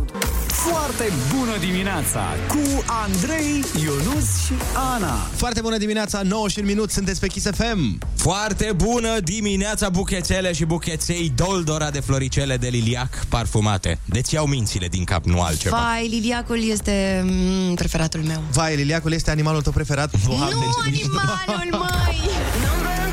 [0.46, 4.52] Foarte bună dimineața cu Andrei, Ionus și
[4.94, 5.14] Ana.
[5.14, 7.98] Foarte bună dimineața, 9 și un minut, sunteți pe Kiss FM.
[8.16, 13.98] Foarte bună dimineața, buchețele și bucheței Doldora de floricele de liliac parfumate.
[14.04, 15.76] Deci iau mințile din cap, nu altceva.
[15.76, 18.42] Vai, liliacul este mm, preferatul meu.
[18.50, 20.10] Vai, liliacul este animalul tău preferat?
[20.26, 21.08] Doamne, nu ce mișto.
[21.46, 23.02] animalul, măi!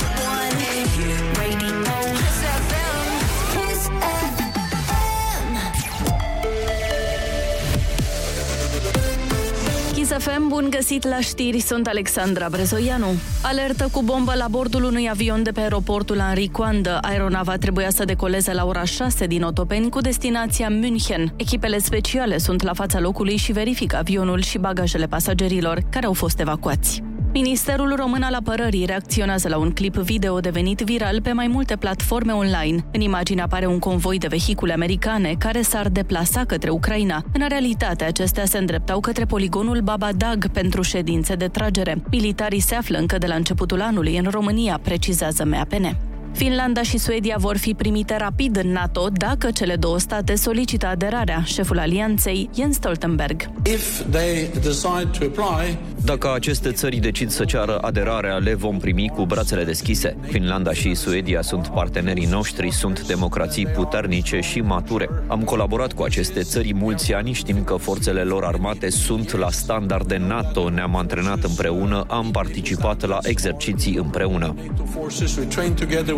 [10.12, 13.08] Kiss FM, bun găsit la știri, sunt Alexandra Brezoianu.
[13.44, 16.98] Alertă cu bombă la bordul unui avion de pe aeroportul Henri Coandă.
[17.02, 21.34] Aeronava trebuia să decoleze la ora 6 din Otopeni cu destinația München.
[21.36, 26.40] Echipele speciale sunt la fața locului și verifică avionul și bagajele pasagerilor care au fost
[26.40, 27.11] evacuați.
[27.34, 32.32] Ministerul Român al Apărării reacționează la un clip video devenit viral pe mai multe platforme
[32.32, 32.86] online.
[32.92, 37.24] În imagine apare un convoi de vehicule americane care s-ar deplasa către Ucraina.
[37.34, 42.02] În realitate, acestea se îndreptau către poligonul Babadag pentru ședințe de tragere.
[42.12, 46.11] Militarii se află încă de la începutul anului în România, precizează MAPN.
[46.32, 51.44] Finlanda și Suedia vor fi primite rapid în NATO dacă cele două state solicită aderarea,
[51.46, 53.50] șeful alianței Jens Stoltenberg.
[53.66, 59.12] If they decide to apply, Dacă aceste țări decid să ceară aderarea, le vom primi
[59.16, 60.18] cu brațele deschise.
[60.22, 65.10] Finlanda și Suedia sunt partenerii noștri, sunt democrații puternice și mature.
[65.28, 70.18] Am colaborat cu aceste țări mulți ani, știm că forțele lor armate sunt la standarde
[70.18, 74.56] NATO, ne-am antrenat împreună, am participat la exerciții împreună.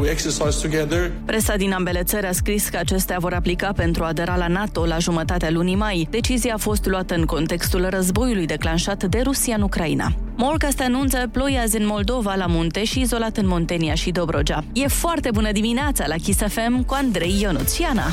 [0.04, 1.12] Forces we train together, we exercise together.
[1.26, 4.86] Presa din ambele țări a scris că acestea vor aplica pentru a adera la NATO
[4.86, 6.08] la jumătatea lunii mai.
[6.10, 10.12] Decizia a fost luată în contextul războiului declanșat de Rusia în Ucraina.
[10.36, 14.64] Morcast anunță ploi azi în Moldova la munte și izolat în Muntenia și Dobrogea.
[14.74, 18.06] E foarte bună dimineața la Kiss FM cu Andrei Ionuțiana.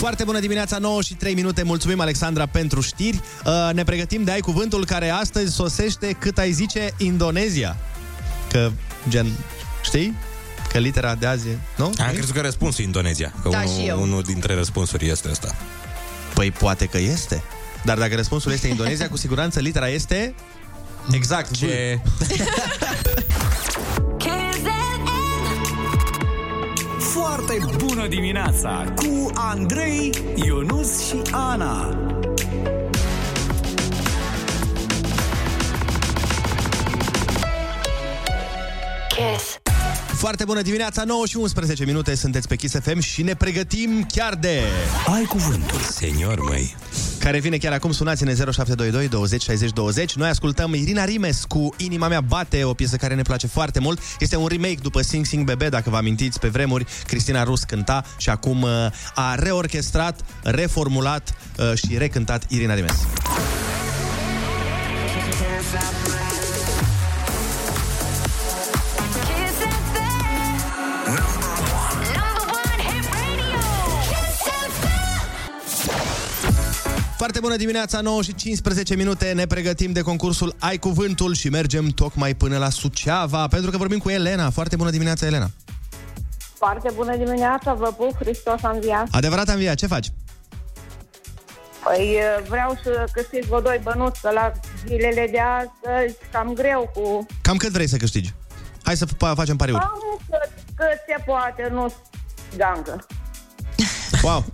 [0.00, 1.62] Foarte bună dimineața, 9 și 3 minute.
[1.62, 3.20] Mulțumim, Alexandra, pentru știri.
[3.44, 7.76] Uh, ne pregătim de ai cuvântul care astăzi sosește, cât ai zice, Indonezia.
[8.50, 8.70] Că,
[9.08, 9.26] gen,
[9.84, 10.14] știi?
[10.72, 11.84] Că litera de azi, e- nu?
[11.84, 13.32] Am crezut că răspunsul e Indonezia.
[13.42, 14.02] Că Da, unul, și eu.
[14.02, 15.56] unul dintre răspunsuri este ăsta.
[16.34, 17.42] Păi poate că este.
[17.84, 20.34] Dar dacă răspunsul este Indonezia, cu siguranță litera este...
[21.12, 21.50] Exact.
[21.56, 22.00] Ce?
[27.12, 31.98] Foarte bună dimineața cu Andrei, Ionus și Ana.
[40.14, 44.34] Foarte bună dimineața, 9 și 11 minute, sunteți pe Kiss FM și ne pregătim chiar
[44.34, 44.60] de...
[45.14, 45.78] Ai cuvântul.
[45.78, 46.74] Senior, măi.
[47.20, 50.14] Care vine chiar acum, sunați-ne 0722 20 60 20.
[50.14, 54.00] Noi ascultăm Irina Rimes cu Inima mea bate, o piesă care ne place foarte mult.
[54.18, 58.04] Este un remake după Sing Sing Bebe, dacă vă amintiți, pe vremuri Cristina Rus cânta
[58.16, 58.70] și acum uh,
[59.14, 63.06] a reorchestrat, reformulat uh, și recântat Irina Rimes.
[77.20, 79.32] Foarte bună dimineața, 9 și 15 minute.
[79.32, 83.98] Ne pregătim de concursul Ai Cuvântul și mergem tocmai până la Suceava, pentru că vorbim
[83.98, 84.50] cu Elena.
[84.50, 85.50] Foarte bună dimineața, Elena.
[86.54, 89.06] Foarte bună dimineața, vă pup, Hristos a înviat.
[89.10, 90.06] Adevărat, Anvia, ce faci?
[91.84, 92.18] Păi
[92.48, 94.52] vreau să câștig vă doi bănuți, că la
[94.86, 97.26] zilele de astăzi cam greu cu...
[97.42, 98.34] Cam cât vrei să câștigi?
[98.82, 99.80] Hai să fa- facem pariuri.
[99.80, 101.94] Cam cât, cât se poate, nu
[102.56, 103.06] gangă.
[104.22, 104.44] Wow!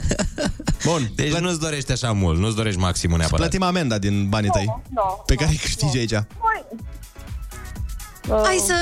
[0.84, 1.10] Bun.
[1.14, 3.40] Deci nu-ți dorești așa mult, nu-ți dorești maximul neapărat.
[3.40, 6.12] Plătim amenda din banii tăi, nu, pe care îi câștigi aici.
[6.12, 6.64] Mai...
[8.44, 8.74] Hai să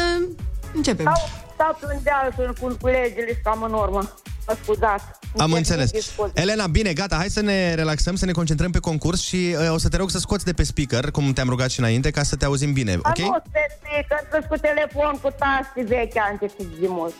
[0.74, 1.05] începem.
[1.05, 4.12] Stau, stau în deal cu colegii și cam în urmă.
[4.47, 5.05] Mă scuzați.
[5.36, 5.90] Am Îmi înțeles.
[5.90, 6.30] cer scuze.
[6.34, 9.78] Elena, bine, gata, hai să ne relaxăm, să ne concentrăm pe concurs și uh, o
[9.78, 12.36] să te rog să scoți de pe speaker, cum te-am rugat și înainte, ca să
[12.36, 13.18] te auzim bine, Dar ok?
[13.18, 17.14] nu pe speaker, că cu telefon, cu tasti vechi, antici de mult.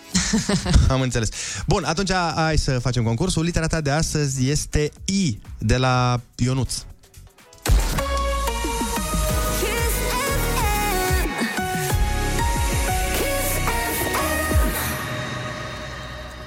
[0.89, 1.29] Am înțeles.
[1.67, 3.45] Bun, atunci hai să facem concursul.
[3.45, 6.75] Litera ta de astăzi este I, de la Ionuț.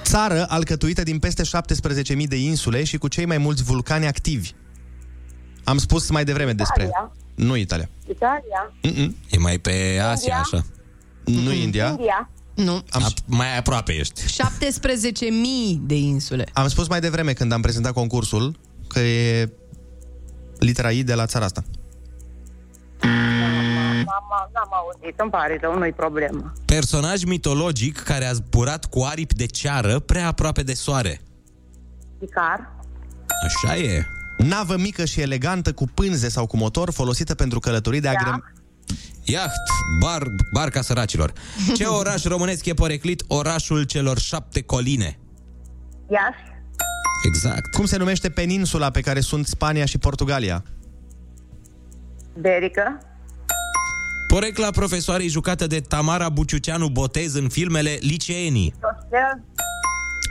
[0.08, 1.42] Țară alcătuită din peste
[2.16, 4.50] 17.000 de insule și cu cei mai mulți vulcani activi.
[5.64, 6.82] Am spus mai devreme despre...
[6.82, 7.12] Italia.
[7.34, 7.88] Nu Italia.
[8.10, 9.16] Italia, Mm-mm.
[9.30, 10.40] E mai pe Asia, India?
[10.40, 10.64] așa.
[11.24, 11.88] Nu India.
[11.88, 12.82] India, Nu.
[12.90, 14.22] Am, Mai aproape ești.
[14.22, 16.46] 17.000 de insule.
[16.52, 19.52] am spus mai devreme când am prezentat concursul că e
[20.58, 21.64] litera I de la țara asta.
[23.02, 23.37] Mama,
[24.52, 26.52] n-am auzit, îmi pare rău, nu-i problemă.
[26.64, 31.20] Personaj mitologic care a zburat cu aripi de ceară prea aproape de soare.
[32.18, 32.76] Icar,
[33.46, 34.06] Așa e.
[34.38, 38.52] Navă mică și elegantă cu pânze sau cu motor folosită pentru călătorii de agrem...
[39.24, 39.50] Iaht,
[40.00, 41.32] bar, barca săracilor.
[41.76, 45.18] Ce oraș românesc e poreclit orașul celor șapte coline?
[46.10, 46.48] Iași,
[47.24, 47.74] Exact.
[47.74, 50.64] Cum se numește peninsula pe care sunt Spania și Portugalia?
[52.40, 52.98] Berică,
[54.28, 58.74] Porecla profesoarei jucată de Tamara Buciuceanu Botez în filmele Liceenii.
[58.80, 59.42] Tostel,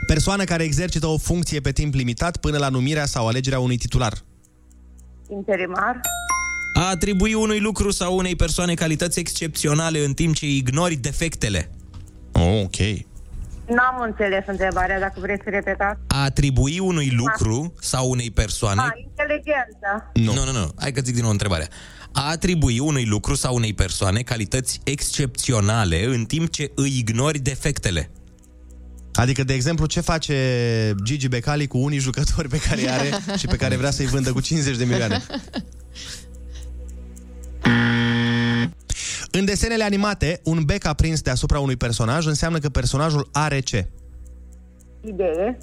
[0.06, 4.12] Persoană care exercită o funcție pe timp limitat până la numirea sau alegerea unui titular.
[5.30, 6.00] interimar,
[6.74, 11.70] A atribui unui lucru sau unei persoane calități excepționale în timp ce ignori defectele.
[12.32, 12.76] Oh, ok.
[13.66, 16.00] n-am înțeles întrebarea, dacă vreți să repetați.
[16.06, 18.80] A atribui unui lucru sau unei persoane...
[18.80, 20.32] A, inteligență, Nu.
[20.32, 20.70] nu, nu, nu.
[20.78, 21.68] Hai că zic din nou întrebarea.
[22.12, 28.10] A atribui unui lucru sau unei persoane calități excepționale în timp ce îi ignori defectele.
[29.12, 33.46] Adică, de exemplu, ce face Gigi Becali cu unii jucători pe care îi are și
[33.46, 35.22] pe care vrea să-i vândă cu 50 de milioane?
[39.30, 43.88] În desenele animate, un bec aprins deasupra unui personaj înseamnă că personajul are ce?
[45.04, 45.58] idee,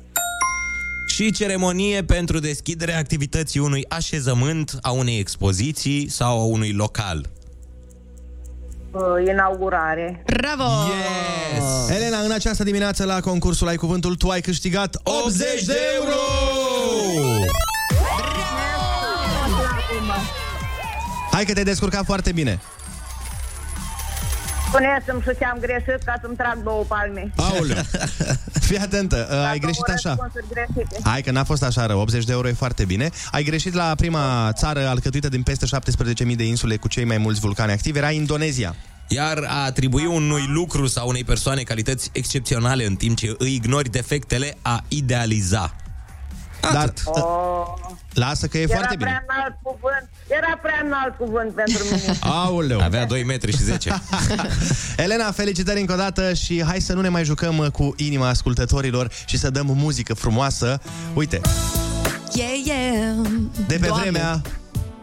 [1.16, 7.26] Și ceremonie pentru deschiderea activității unui așezământ, a unei expoziții sau a unui local.
[8.91, 10.24] uh, inaugurare.
[10.26, 10.63] Bravo!
[10.63, 11.89] Yes!
[11.89, 16.16] Elena, în această dimineață la concursul Ai Cuvântul, tu ai câștigat 80 de euro!
[21.32, 22.59] Hai că te-ai descurcat foarte bine.
[24.76, 27.32] Spuneți-mi și ce am greșit ca să-mi trag două palme.
[27.36, 27.78] Aoleu!
[28.67, 30.09] Fii atentă, uh, ai greșit Două așa.
[30.09, 30.99] răspunsuri greșite.
[31.03, 33.09] Hai că n-a fost așa rău, 80 de euro e foarte bine.
[33.32, 35.65] Ai greșit la prima țară alcătuită din peste
[36.28, 38.76] 17.000 de insule cu cei mai mulți vulcani activi, era Indonezia.
[39.07, 43.89] Iar a atribui unui lucru sau unei persoane calități excepționale în timp ce îi ignori
[43.89, 45.76] defectele, a idealiza.
[46.74, 47.66] Dar Oh.
[48.13, 49.36] lasă că e Era foarte prea bine.
[49.38, 50.09] înalt cuvânt.
[50.28, 52.18] Era prea înalt cuvânt pentru mine.
[52.43, 52.82] Aoleu!
[52.82, 54.01] Avea 2 metri și 10.
[54.97, 58.28] Elena, felicitări încă o dată și hai să nu ne mai jucăm uh, cu inima
[58.28, 60.80] ascultătorilor și să dăm muzică frumoasă.
[61.13, 61.41] Uite,
[62.34, 63.16] Yeah, yeah!
[63.68, 64.01] de pe Doamne.
[64.09, 64.41] vremea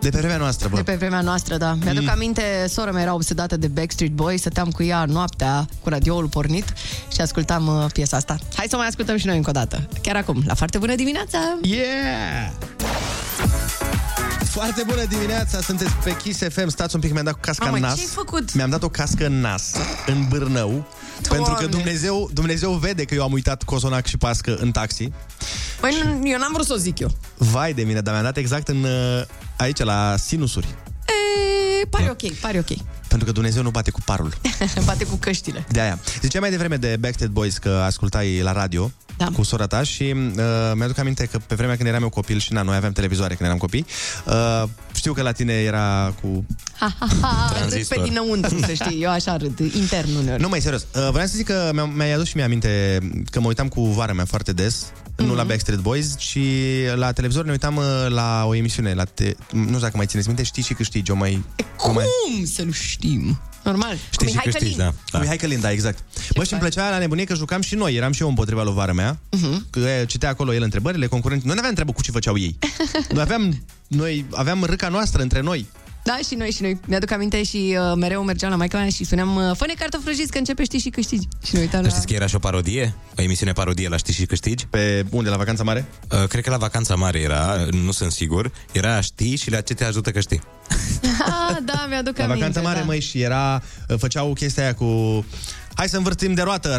[0.02, 0.76] de pe vremea noastră, bă.
[0.76, 1.76] De pe vremea noastră, da.
[1.82, 2.08] Mi-aduc Mm.
[2.08, 6.64] aminte, sora mea era obsedată de Backstreet Boys, stăteam cu ea noaptea cu radioul pornit
[7.12, 8.38] și ascultam uh, piesa asta.
[8.54, 9.88] Hai să mai ascultăm și noi încă o dată.
[10.02, 11.38] Chiar acum, la foarte bună dimineața!
[11.62, 11.82] Yeah!
[14.52, 17.76] Foarte bună dimineața, sunteți pe Kiss FM Stați un pic, mi-am dat cu casca Mamă,
[17.76, 18.54] în nas ce-ai făcut?
[18.54, 19.72] Mi-am dat o cască în nas
[20.06, 20.86] În Bârnău
[21.28, 25.10] Pentru că Dumnezeu, Dumnezeu vede că eu am uitat cozonac și pască în taxi
[25.80, 27.10] Păi n- eu n-am vrut să o zic eu.
[27.36, 29.22] Vai de mine, dar mi-am dat exact în uh,
[29.56, 30.66] aici, la sinusuri
[31.82, 32.78] E, pare ok, pare ok.
[33.12, 34.32] Pentru că Dumnezeu nu bate cu parul.
[34.84, 35.64] Bate cu căștile.
[35.68, 35.98] De aia.
[36.20, 39.26] Ziceai mai devreme de Backstreet Boys că ascultai la radio Da.
[39.34, 40.42] cu sora ta și uh,
[40.74, 43.48] mi-aduc aminte că pe vremea când eram eu copil și na, noi aveam televizoare când
[43.48, 43.86] eram copii,
[44.26, 44.62] uh,
[45.02, 46.46] știu că la tine era cu...
[46.78, 47.96] Ha, ha, ha, râd Tranzistor.
[47.96, 49.02] pe dinăuntru, să știi.
[49.02, 50.42] Eu așa râd, intern uneori.
[50.42, 50.82] Nu mai serios.
[50.82, 52.98] Uh, vreau să zic că mi-a, mi-ai adus și mie aminte
[53.30, 55.24] că mă uitam cu vara mea foarte des, mm-hmm.
[55.24, 56.38] nu la Backstreet Boys, ci
[56.94, 59.34] la televizor ne uitam uh, la o emisiune, la te...
[59.52, 61.44] nu știu dacă mai țineți minte, știi și câștigi, o mai...
[61.78, 62.04] O mai...
[62.24, 63.40] Cum să nu știm?
[63.62, 63.96] Normal.
[63.96, 64.92] Știi Cu și Mihai câștigi, Călin.
[65.10, 65.18] da.
[65.18, 65.98] Cu Mihai Călin, da, exact.
[66.34, 67.94] Bă, și îmi plăcea la nebunie că jucam și noi.
[67.94, 69.18] Eram și eu împotriva lui vara mea.
[69.30, 69.66] Mhm.
[69.70, 71.46] Că e, citea acolo el întrebările, concurenții.
[71.46, 72.58] Noi nu aveam treabă cu ce făceau ei.
[73.14, 73.62] Noi aveam,
[73.92, 75.66] noi aveam râca noastră între noi.
[76.04, 76.80] Da, și noi, și noi.
[76.86, 80.30] Mi-aduc aminte și uh, mereu mergeam la maica mea și spuneam uh, Fă-ne cartofi prăjiți
[80.30, 81.28] că începe știi și câștigi.
[81.44, 81.88] Și ne uitam la...
[81.88, 82.94] Știți că era și o parodie?
[83.18, 84.66] O emisiune parodie la Știi și câștigi?
[84.66, 85.84] Pe unde, la Vacanța Mare?
[86.10, 88.52] Uh, cred că la Vacanța Mare era, nu sunt sigur.
[88.72, 90.40] Era Știi și la ce te ajută că știi.
[91.18, 92.38] Ah, da, mi-aduc La aminte.
[92.38, 92.84] Vacanța Mare, da.
[92.84, 93.62] măi, și era...
[93.98, 94.84] Făceau chestia aia cu...
[95.74, 96.76] Hai să învârtim de roată.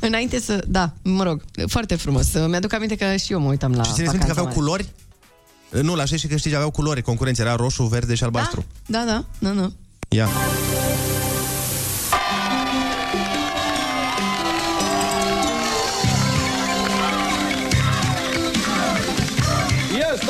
[0.00, 0.64] Înainte să...
[0.66, 2.32] Da, mă rog, foarte frumos.
[2.46, 4.86] Mi-aduc aminte că și eu mă uitam la Și țineți minte că Vacanța aveau Mare.
[5.70, 5.86] culori?
[5.86, 7.02] Nu, la știi și câștigi aveau culori.
[7.02, 8.64] Concurenții era roșu, verde și albastru.
[8.86, 9.72] Da, da, nu, nu.
[10.08, 10.28] Ia.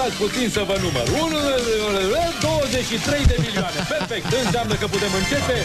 [0.08, 1.04] Stați puțin să vă număr.
[2.40, 3.80] 23 de milioane.
[3.88, 4.26] Perfect.
[4.44, 5.56] Înseamnă că putem începe.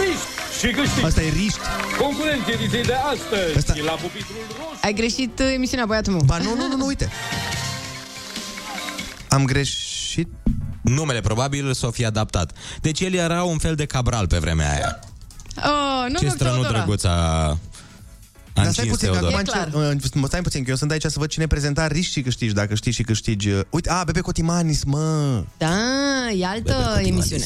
[0.00, 0.28] Riști
[0.58, 1.04] și câștig.
[1.04, 1.58] Asta e riști.
[2.00, 3.56] Concurenții ediției de astăzi.
[3.56, 3.72] Asta...
[3.84, 4.78] La pupitrul roșu.
[4.82, 6.22] Ai greșit uh, emisiunea, băiatul meu.
[6.22, 7.08] Ba nu, nu, nu, nu, uite.
[9.28, 10.28] Am greșit.
[10.82, 12.52] Numele probabil s-o fi adaptat.
[12.80, 14.98] Deci el era un fel de cabral pe vremea aia.
[15.56, 16.78] Oh, nu, Ce nu, strănu Teodora.
[16.78, 17.58] drăguț a...
[18.54, 19.40] Dar a stai încins puțin, că Teodor.
[19.68, 22.22] acum încep, uh, stai puțin, că eu sunt aici să văd cine prezenta riști și
[22.22, 23.48] câștigi, dacă știi și câștigi.
[23.50, 25.42] uh, Uite, a, Bebe Cotimanis, mă!
[25.58, 25.76] Da,
[26.38, 27.44] e altă emisiune.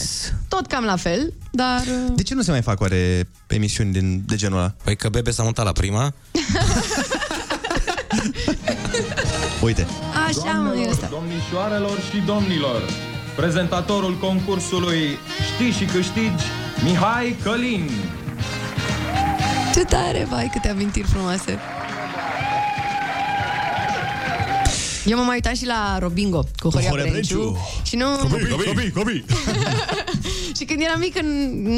[0.49, 1.81] Tot cam la fel, dar...
[1.81, 4.75] uh, De ce nu se mai fac oare emisiuni din, de genul ăla?
[4.85, 6.13] Păi că Bebe s-a mutat la prima.
[9.63, 9.87] Uite.
[10.27, 11.09] Așa, mă, e ăsta.
[11.11, 12.83] Domnișoarelor și domnilor,
[13.37, 15.19] prezentatorul concursului
[15.55, 16.45] Știi și câștigi,
[16.85, 17.91] Mihai Călin.
[19.79, 21.59] Ce tare, vai, câte amintiri frumoase.
[25.07, 27.39] Eu m-am mai uitat și la Robingo cu Horia Horia Brenciu.
[27.39, 27.59] Brenciu.
[27.83, 28.17] Și nu...
[28.67, 29.25] copii, copii!
[30.59, 31.21] Și când eram mică,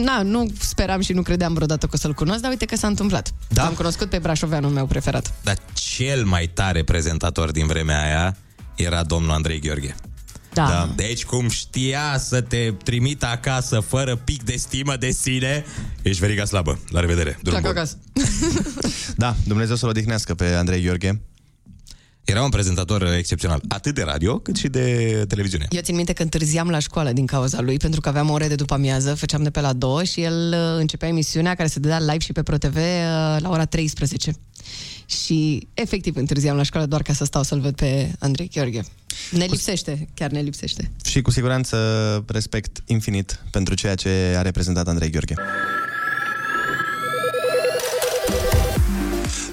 [0.04, 2.86] na, nu speram și nu credeam vreodată că o să-l cunosc, dar uite că s-a
[2.86, 3.34] întâmplat.
[3.48, 3.66] Da?
[3.66, 5.34] Am cunoscut pe brașoveanul meu preferat.
[5.42, 8.36] Dar cel mai tare prezentator din vremea aia
[8.74, 9.94] era domnul Andrei Gheorghe.
[10.52, 10.92] Da.
[10.96, 15.64] Deci cum știa să te trimită acasă fără pic de stimă de sine,
[16.02, 16.78] ești veriga slabă.
[16.88, 17.38] La revedere.
[17.42, 17.70] Drum bun.
[17.70, 17.96] acasă.
[19.16, 21.20] Da, Dumnezeu să-l odihnească pe Andrei Gheorghe.
[22.24, 25.66] Era un prezentator excepțional, atât de radio cât și de televiziune.
[25.70, 28.54] Eu țin minte că întârziam la școală din cauza lui, pentru că aveam ore de
[28.54, 31.98] după amiază, făceam de pe la 2 și el uh, începea emisiunea care se dădea
[31.98, 32.82] live și pe ProTV uh,
[33.38, 34.32] la ora 13.
[35.10, 38.84] Și efectiv întârziam la școală doar ca să stau să-l văd pe Andrei Gheorghe.
[39.30, 40.90] Ne lipsește, chiar ne lipsește.
[41.04, 41.76] Și cu siguranță
[42.26, 45.34] respect infinit pentru ceea ce a reprezentat Andrei Gheorghe.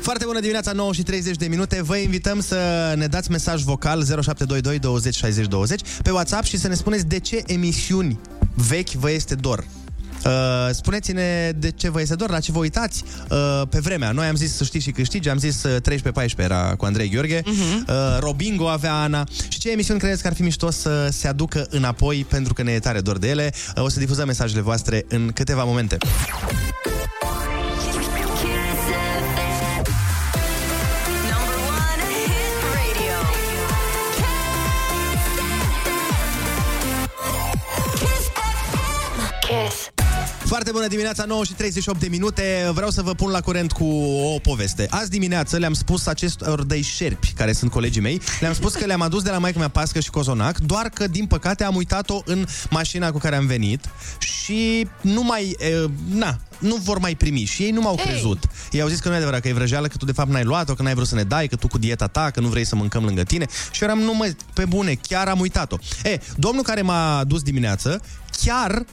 [0.01, 1.82] Foarte bună dimineața, 9 și 30 de minute.
[1.82, 6.68] Vă invităm să ne dați mesaj vocal 0722 20 60 20 pe WhatsApp și să
[6.68, 8.20] ne spuneți de ce emisiuni
[8.53, 9.66] vechi vă este dor.
[10.26, 10.32] Uh,
[10.72, 14.11] spuneți-ne de ce vă este dor, la ce vă uitați uh, pe vremea.
[14.11, 15.76] Noi am zis să știți și câștigi, am zis uh,
[16.36, 17.88] 13-14 era cu Andrei Gheorghe, uh-huh.
[17.88, 19.28] uh, Robingo avea Ana.
[19.49, 22.72] Și ce emisiuni credeți că ar fi mișto să se aducă înapoi pentru că ne
[22.72, 23.53] e tare dor de ele?
[23.76, 25.97] Uh, o să difuzăm mesajele voastre în câteva momente.
[40.47, 42.69] Foarte bună dimineața, 9 și 38 de minute.
[42.73, 43.83] Vreau să vă pun la curent cu
[44.33, 44.87] o poveste.
[44.89, 49.01] Azi dimineață le-am spus acestor doi șerpi, care sunt colegii mei, le-am spus că le-am
[49.01, 52.45] adus de la maica mea pască și cozonac, doar că, din păcate, am uitat-o în
[52.69, 53.89] mașina cu care am venit
[54.19, 58.43] și nu mai, e, na, nu vor mai primi și ei nu m-au crezut.
[58.71, 60.43] Ei au zis că nu e adevărat, că e vrăjeală, că tu de fapt n-ai
[60.43, 62.65] luat-o, că n-ai vrut să ne dai, că tu cu dieta ta, că nu vrei
[62.65, 63.45] să mâncăm lângă tine.
[63.71, 65.77] Și eu eram, nu mă, pe bune, chiar am uitat-o.
[66.03, 68.01] E, domnul care m-a dus dimineață,
[68.43, 68.85] chiar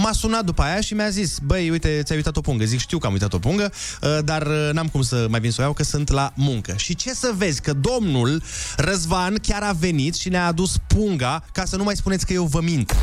[0.00, 2.64] m-a sunat după aia și mi-a zis Băi, uite, ți-ai uitat o pungă.
[2.64, 3.72] Zic, știu că am uitat o pungă
[4.02, 6.74] uh, Dar uh, n-am cum să mai vin să o iau Că sunt la muncă.
[6.76, 8.42] Și ce să vezi, că domnul
[8.76, 12.44] Răzvan chiar a venit și ne-a adus punga Ca să nu mai spuneți că eu
[12.44, 12.94] vă mint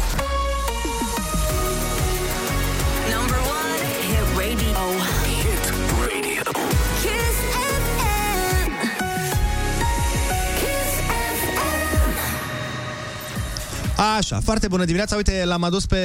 [14.18, 15.16] Așa, foarte bună dimineața.
[15.16, 15.97] Uite, l-am adus pe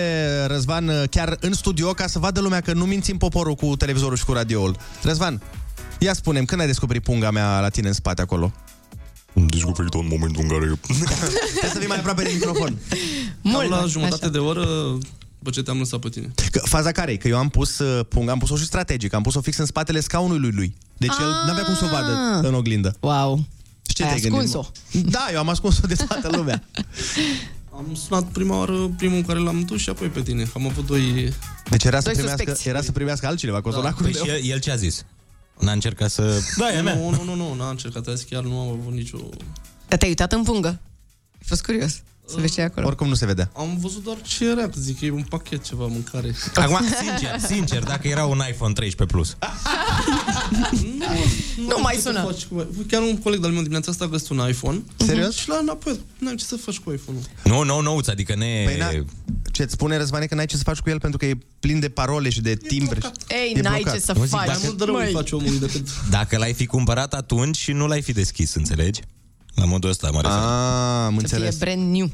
[0.46, 4.16] Răzvan uh, chiar în studio ca să vadă lumea că nu mințim poporul cu televizorul
[4.16, 4.76] și cu radioul.
[5.02, 5.42] Răzvan,
[5.98, 8.52] ia spunem, când ai descoperit punga mea la tine în spate acolo?
[9.36, 10.64] Am descoperit-o în momentul în care...
[11.50, 12.78] Trebuie să fii mai aproape de microfon.
[13.40, 14.32] Mult, la jumătate așa.
[14.32, 14.64] de oră
[15.38, 16.30] după ce te-am lăsat pe tine.
[16.50, 17.16] Că, faza care e?
[17.16, 20.00] Că eu am pus uh, punga, am pus-o și strategic, am pus-o fix în spatele
[20.00, 20.76] scaunului lui.
[20.96, 22.96] Deci el n-avea cum să o vadă în oglindă.
[23.00, 23.44] Wow.
[23.88, 24.54] Și ce Ai te-ai gândit?
[24.54, 24.70] ascuns-o.
[25.10, 26.62] Da, eu am ascuns-o de toată lumea.
[27.78, 30.46] Am sunat prima oară primul care l-am dus și apoi pe tine.
[30.54, 31.32] Am avut doi...
[31.70, 32.68] Deci era să, Doi primească, suspecți.
[32.68, 34.24] era să primească altcineva cozonacul Păi meu.
[34.24, 35.04] și el, el ce a zis?
[35.58, 36.40] N-a încercat să...
[36.56, 36.94] Da, e a mea.
[36.94, 38.06] Nu, nu, nu, nu, n-a încercat.
[38.06, 39.18] A zis chiar nu am avut nicio...
[39.88, 40.68] Dar te-ai uitat în pungă?
[40.68, 42.86] Ai fost curios să vezi ce e acolo.
[42.86, 43.50] Oricum nu se vedea.
[43.56, 46.34] Am văzut doar ce era, că zic că e un pachet ceva mâncare.
[46.54, 49.36] Acum, sincer, sincer, dacă era un iPhone 13 Plus.
[51.66, 52.22] Nu mai ce să sună.
[52.24, 54.82] faci cu- Chiar un coleg de-al meu dimineața asta a găsit un iPhone.
[54.96, 55.34] Serios?
[55.36, 56.00] Și la înapoi.
[56.18, 57.24] Nu ce să faci cu iPhone-ul.
[57.44, 58.62] Nu, nu, nu, adică ne...
[58.64, 59.04] Păi na,
[59.52, 61.88] ce-ți spune Răzvane că n-ai ce să faci cu el pentru că e plin de
[61.88, 63.00] parole și de timbre.
[63.28, 63.94] Ei, E n-ai blocat.
[63.94, 64.46] ce să Nu zic, faci.
[64.46, 65.86] dacă- Mult de rău îi face omului decât...
[66.10, 69.00] Dacă l-ai fi cumpărat atunci și nu l-ai fi deschis, înțelegi?
[69.54, 70.36] La modul ăsta mă refer.
[70.38, 71.56] Ah, am Să fie înțeles.
[71.56, 72.10] brand new.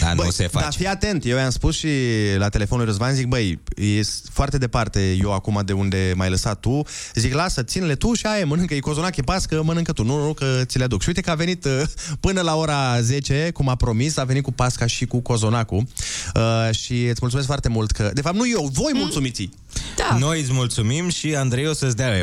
[0.00, 0.64] Da, nu Băi, se face.
[0.64, 1.88] Dar fii atent, eu i-am spus și
[2.36, 4.00] la telefonul lui Răzvan, zic, băi, e
[4.32, 6.82] foarte departe eu acum de unde m-ai lăsat tu.
[7.14, 10.04] Zic, lasă, ține-le tu și aia, mănâncă, e cozonac, e pască, mănâncă tu.
[10.04, 11.02] Nu, nu, că ți le aduc.
[11.02, 11.82] Și uite că a venit uh,
[12.20, 15.86] până la ora 10, cum a promis, a venit cu pasca și cu cozonacul.
[16.34, 19.50] Uh, și îți mulțumesc foarte mult că, de fapt, nu eu, voi mulțumiți.
[19.96, 20.16] Da.
[20.18, 22.20] Noi îți mulțumim și Andrei o să-ți dea 1.300.000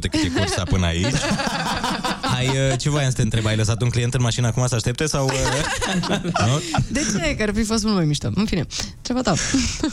[0.00, 1.14] cât e cursa până aici.
[2.36, 3.46] Ai, uh, ce voiam să te întreb?
[3.46, 5.26] Ai lăsat un client în mașină acum să aștepte sau...
[5.26, 5.32] uh,
[6.46, 6.62] nu?
[6.88, 7.34] De ce?
[7.34, 8.30] Că ar fi fost mult mai mișto.
[8.34, 8.66] În fine,
[9.02, 9.34] treaba ta.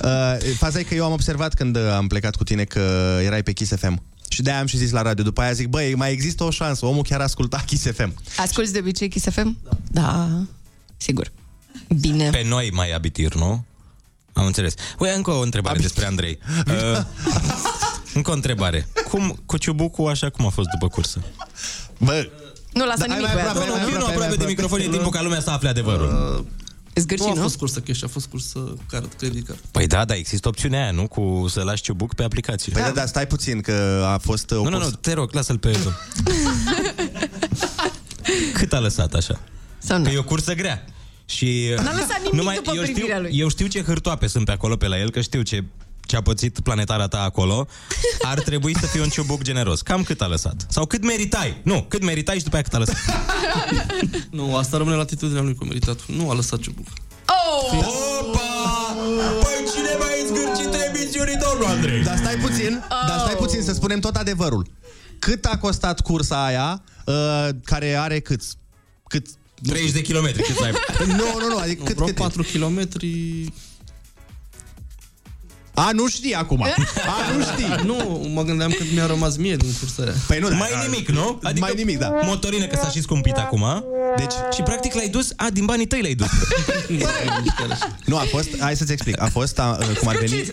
[0.04, 3.44] Uh, faza e că eu am observat când uh, am plecat cu tine că erai
[3.44, 4.04] pe Kiss FM.
[4.30, 5.24] Și de-aia am și zis la radio.
[5.24, 6.86] După aia zic, băi, mai există o șansă.
[6.86, 8.14] Omul chiar asculta Kiss FM.
[8.38, 9.58] Asculți de obicei Kiss FM?
[9.64, 9.78] Da.
[9.92, 10.30] da.
[10.98, 11.32] Sigur.
[12.00, 12.30] Bine.
[12.30, 13.66] Pe noi mai abitir, nu?
[14.34, 14.74] Am înțeles.
[15.00, 16.40] Uite, încă o întrebare despre Andrei.
[16.68, 17.04] Uh,
[18.18, 18.88] încă o întrebare.
[19.10, 21.22] Cum, cu ciubucul așa cum a fost după cursă?
[22.04, 22.30] Bă,
[22.74, 23.62] Nu lasă Da, nimic, hai mai băiatul.
[23.62, 24.52] aproape, Nu, mai nu, aproape, aproape mai de aproape.
[24.52, 26.46] microfon e timpul ca lumea să afle adevărul.
[26.96, 27.42] Zgârci, nu a nu?
[27.42, 29.60] fost cursă cash, a fost cursă card, credit card.
[29.72, 31.08] Păi da, dar există opțiunea aia, nu?
[31.08, 32.72] Cu să lași ciubuc pe aplicație.
[32.74, 34.98] Păi da, da, stai puțin, că a fost uh, o Nu, nu, nu, cursă.
[35.02, 35.98] te rog, lasă-l pe el.
[38.54, 39.40] Cât a lăsat așa?
[39.78, 40.04] Sau nu?
[40.04, 40.86] Că e o cursă grea.
[41.26, 43.32] Și N-a lăsat nimic după eu, știu, privirea lui.
[43.40, 45.64] eu știu ce hârtoape sunt pe acolo pe la el, că știu ce
[46.06, 47.68] ce a pățit planetara ta acolo,
[48.22, 49.82] ar trebui să fie un ciubuc generos.
[49.82, 50.66] Cam cât a lăsat?
[50.70, 51.62] Sau cât meritai?
[51.64, 52.96] Nu, cât meritai și după aia cât a lăsat.
[54.32, 56.06] Nu, asta rămâne la atitudinea lui cu meritat.
[56.06, 56.86] Nu a lăsat ciubuc.
[57.28, 57.78] Oh!
[58.20, 58.96] Opa!
[59.42, 62.04] Păi cine mai zgârcit emisiunii, domnul Andrei?
[62.04, 63.08] Dar stai puțin, Oh.
[63.08, 64.68] dar stai puțin să spunem tot adevărul.
[65.20, 68.42] Cât a costat cursa aia, uh, care are cât?
[69.08, 69.26] Cât?
[69.68, 70.72] 30 de kilometri, cât să ai?
[71.08, 72.88] Nu, nu, nu, adică cât, Vreo cât 4 km...
[75.74, 76.62] A, nu știi acum.
[77.16, 77.86] A, nu știi.
[77.86, 80.14] Nu, mă gândeam că mi-a rămas mie din cursa aia.
[80.28, 81.40] Păi nu, Mai nimic, nu?
[81.44, 82.10] Adică mai nimic, da.
[82.24, 83.84] Motorină că s-a și scumpit acum.
[84.18, 86.28] Deci, Și practic l-ai dus, a, din banii tăi l-ai dus.
[88.06, 90.52] nu, a fost, hai să-ți explic, a fost, a, cum ar veni...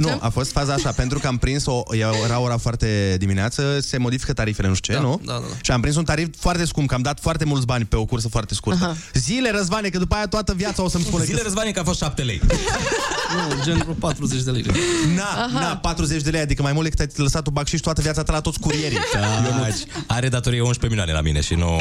[0.00, 1.82] Nu, a fost faza așa, pentru că am prins-o,
[2.24, 5.20] era ora foarte dimineață, se modifică tarifele, nu știu ce, Da, nu?
[5.24, 5.54] da, da, da.
[5.60, 8.04] Și am prins un tarif foarte scump, că am dat foarte mulți bani pe o
[8.04, 8.84] cursă foarte scurtă.
[8.84, 8.96] Aha.
[9.14, 11.42] Zile, Răzvane, că după aia toată viața o să-mi spună Zile că...
[11.42, 12.40] răzvane că a fost 7 lei.
[13.36, 13.94] Nu, gen vreo
[14.26, 14.64] 40 de lei.
[15.14, 18.22] Na, na, 40 de lei, adică mai mult decât ai lăsat tu bacșiș toată viața
[18.22, 18.98] ta la toți curierii.
[19.50, 19.82] Ionuț.
[20.06, 21.80] Are datorie 11 milioane la mine și nu,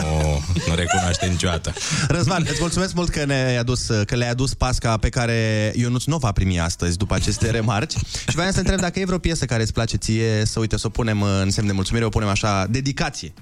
[0.67, 1.73] nu recunoaște niciodată.
[2.07, 6.15] Răzvan, îți mulțumesc mult că, ne-ai adus, că le-ai adus pasca pe care Ionuț nu
[6.15, 7.93] o va primi astăzi după aceste remarci.
[8.27, 10.77] Și vreau să te întreb dacă e vreo piesă care îți place ție, să uite,
[10.77, 13.33] să o punem în semn de mulțumire, o punem așa, dedicație.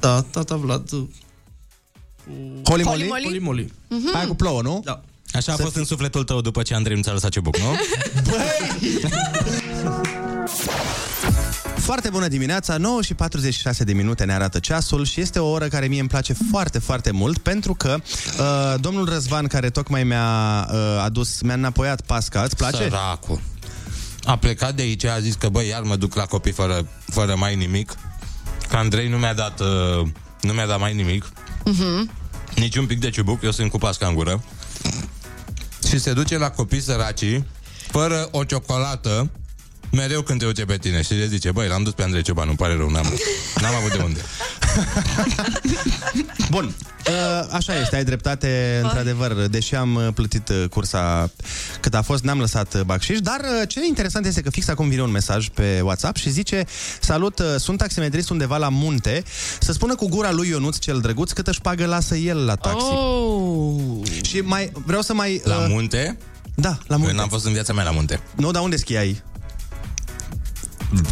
[0.00, 0.88] Da, tata Vlad.
[0.90, 1.10] cu-
[2.64, 3.06] Holy Holy Moly?
[3.08, 3.22] Moly?
[3.24, 3.64] Holy Moly.
[3.64, 4.14] Mm-hmm.
[4.16, 4.80] Aia cu plouă, nu?
[4.84, 5.00] Da.
[5.32, 7.74] Așa a fost în sufletul tău după ce Andrei nu ți-a lăsat ciubuc, nu?
[11.86, 15.68] Foarte bună dimineața, 9 și 46 de minute ne arată ceasul și este o oră
[15.68, 17.96] care mie îmi place foarte, foarte mult pentru că
[18.38, 22.82] uh, domnul Răzvan, care tocmai mi-a uh, adus, mi-a înapoiat pasca, îți place?
[22.82, 23.40] Săracul.
[24.24, 27.34] A plecat de aici, a zis că băi, iar mă duc la copii fără, fără
[27.36, 27.94] mai nimic.
[28.68, 30.06] Că Andrei nu mi-a dat, uh,
[30.40, 31.28] nu mi-a dat mai nimic.
[31.64, 32.10] Mhm.
[32.54, 34.42] Nici un pic de ciubuc, eu sunt cu pasca în gură.
[35.88, 37.44] Și se duce la copii săracii,
[37.90, 39.30] fără o ciocolată,
[39.92, 42.48] Mereu când te uite pe tine și le zice, băi, l-am dus pe Andrei Cioban,
[42.48, 43.12] îmi pare rău, n-am,
[43.60, 44.20] n-am avut de unde.
[46.50, 46.74] Bun,
[47.08, 51.30] uh, așa este, ai dreptate, într-adevăr, deși am uh, plătit uh, cursa
[51.80, 54.68] cât a fost, n-am lăsat uh, bacșiș, dar uh, ce e interesant este că fix
[54.68, 56.64] acum vine un mesaj pe WhatsApp și zice
[57.00, 59.24] Salut, uh, sunt taximetrist undeva la munte,
[59.60, 62.86] să spună cu gura lui Ionuț cel drăguț cât își pagă lasă el la taxi.
[62.86, 64.06] Oh.
[64.22, 65.40] Și mai vreau să mai...
[65.44, 66.18] La uh, munte?
[66.54, 67.10] Da, la munte.
[67.10, 68.20] Eu n-am fost în viața mea la munte.
[68.36, 69.22] Nu, dar unde schiai?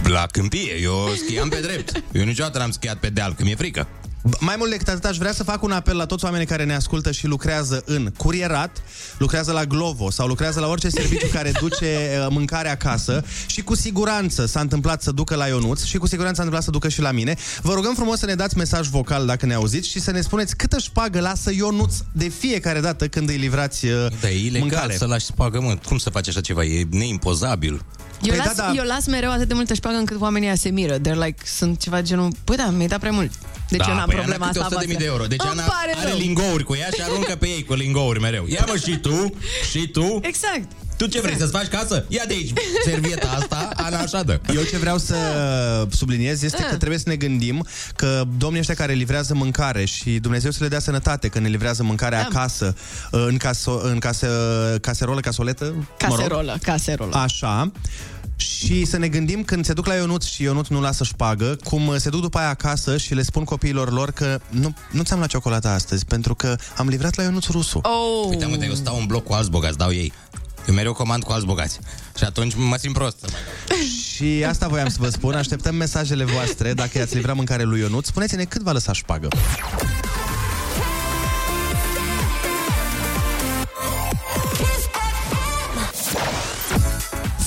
[0.04, 2.02] La câmpie, eu schiam pe drept.
[2.12, 3.86] Eu niciodată n-am schiat pe deal, că mi-e frică.
[4.28, 6.64] B- Mai mult decât atât, aș vrea să fac un apel la toți oamenii care
[6.64, 8.82] ne ascultă și lucrează în curierat,
[9.18, 11.84] lucrează la Glovo sau lucrează la orice serviciu care duce
[12.20, 16.34] uh, mâncare acasă și cu siguranță s-a întâmplat să ducă la Ionuț și cu siguranță
[16.36, 17.36] s-a întâmplat să ducă și la mine.
[17.62, 20.56] Vă rugăm frumos să ne dați mesaj vocal dacă ne auziți și să ne spuneți
[20.56, 24.60] cât își șpagă lasă Ionuț de fiecare dată când îi livrați uh, Da, e ilegal
[24.68, 24.96] mâncare.
[24.96, 25.76] să lași spagă, mă.
[25.86, 26.64] Cum să faci așa ceva?
[26.64, 27.84] E neimpozabil.
[28.24, 28.72] Eu, Păi las, da, da.
[28.76, 30.98] eu las mereu atât de multă șpagă încât oamenii aia se miră.
[30.98, 33.30] They're like, sunt ceva genul, păi da, mi-ai dat prea mult.
[33.68, 34.76] Deci da, eu n-am păi problema Ana câte asta.
[34.76, 35.12] 100 de mii de voastră.
[35.14, 35.26] euro.
[35.26, 36.18] Deci Îmi Ana pare are rău.
[36.18, 38.44] lingouri cu ea și aruncă pe ei cu lingouri mereu.
[38.48, 39.34] Ia mă și tu,
[39.70, 40.18] și tu.
[40.22, 40.68] Exact.
[40.96, 42.04] Tu ce vrei, să-ți faci casă?
[42.08, 42.52] Ia de aici
[42.84, 44.40] servieta asta, Ana așa dă.
[44.54, 45.14] Eu ce vreau să
[45.90, 46.68] subliniez este Ah.
[46.70, 47.66] că trebuie să ne gândim
[47.96, 51.82] că domnii ăștia care livrează mâncare și Dumnezeu să le dea sănătate că ne livrează
[51.82, 52.28] mâncarea Da.
[52.38, 52.74] acasă,
[53.10, 54.26] în, caso, în case,
[54.80, 55.74] caserolă, casoletă, mă
[56.08, 57.16] rog, Caserolă, caserolă.
[57.16, 57.70] Așa.
[58.36, 61.98] Și să ne gândim când se duc la Ionuț și Ionuț nu lasă șpagă, cum
[61.98, 65.30] se duc după aia acasă și le spun copiilor lor că nu, nu ți-am luat
[65.30, 67.80] ciocolată astăzi, pentru că am livrat la Ionuț rusul.
[67.82, 68.28] Oh.
[68.28, 70.12] Uite, mă, eu stau în bloc cu alți bogați, dau ei.
[70.68, 71.78] Eu mereu comand cu alți bogați.
[72.18, 73.18] Și atunci mă simt prost.
[73.18, 73.76] să mai dau.
[74.14, 78.06] Și asta voiam să vă spun, așteptăm mesajele voastre, dacă i-ați livrat mâncare lui Ionuț,
[78.06, 79.28] spuneți-ne cât va lăsa șpagă.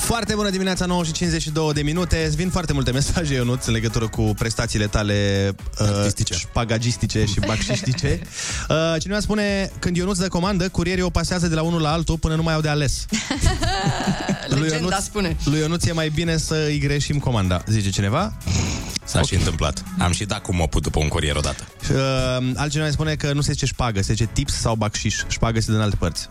[0.08, 2.24] Foarte bună dimineața, 9 și 52 de minute.
[2.26, 5.50] Îți vin foarte multe mesaje, Ionuț, în legătură cu prestațiile tale
[5.80, 8.20] uh, șpagagistice și bacșistice.
[8.68, 12.18] Uh, cineva spune, când Ionuț dă comandă, curierii o pasează de la unul la altul
[12.18, 13.06] până nu mai au de ales.
[14.60, 15.36] Legenda spune.
[15.44, 18.36] Lui Ionuț e mai bine să îi greșim comanda, zice cineva.
[19.04, 19.84] S-a și întâmplat.
[19.98, 21.68] Am și dat cu mopul după un curier odată.
[21.90, 25.16] Uh, altcineva spune că nu se zice șpagă, se zice tips sau bacșiș.
[25.28, 26.28] Șpagă se dă în alte părți.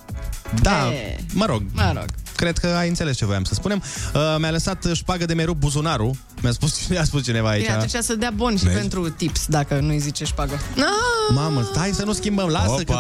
[0.62, 1.16] Da, E.
[1.34, 1.64] mă rog.
[1.74, 2.06] Mă rog.
[2.36, 3.84] Cred că ai înțeles ce voiam să spunem.
[4.14, 6.12] Uh, mi-a lăsat șpagă de mereu buzunarul.
[6.42, 7.62] Mi-a spus, mi-a spus cineva aici.
[7.62, 8.78] Bine, atunci să dea bon și Vezi?
[8.78, 10.60] pentru tips, dacă nu-i zice șpagă.
[10.76, 10.86] No!
[11.34, 12.94] Mamă, stai să nu schimbăm, lasă Opa, că...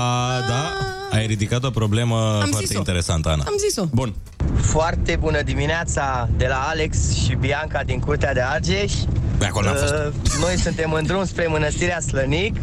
[0.47, 0.71] da.
[1.11, 2.77] Ai ridicat o problemă Am foarte zis-o.
[2.77, 3.43] interesantă, Ana.
[3.47, 3.85] Am zis-o.
[3.85, 4.15] Bun.
[4.61, 8.93] Foarte bună dimineața de la Alex și Bianca din Curtea de Argeș.
[9.37, 9.93] Pe acolo n-am fost.
[9.93, 12.55] Uh, Noi suntem în drum spre Mănăstirea Slănic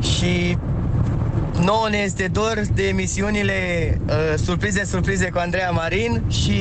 [0.00, 0.56] și
[1.60, 4.14] nouă ne este dor de emisiunile uh,
[4.44, 6.60] Surprize, surprize cu Andreea Marin și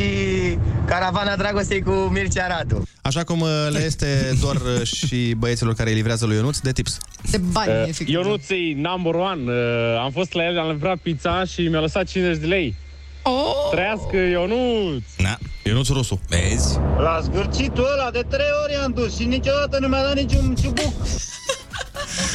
[0.85, 2.83] Caravana Dragostei cu Mircea Radu.
[3.01, 6.71] Așa cum uh, le este doar uh, și băieților care îi livrează lui Ionuț de
[6.71, 6.97] tips.
[7.31, 8.07] De bani, Uh, efectiv.
[8.15, 9.51] Ionuț e number one.
[9.51, 12.75] Uh, am fost la el, am livrat pizza și mi-a lăsat 50 de lei.
[13.23, 13.69] Oh!
[13.71, 15.03] Trăiască Ionuț!
[15.17, 15.37] Na.
[15.63, 16.19] Ionuț Rusu.
[16.29, 16.77] Vezi?
[16.97, 20.93] La zgârcitul ăla de trei ori am dus și niciodată nu mi-a dat niciun ciubuc.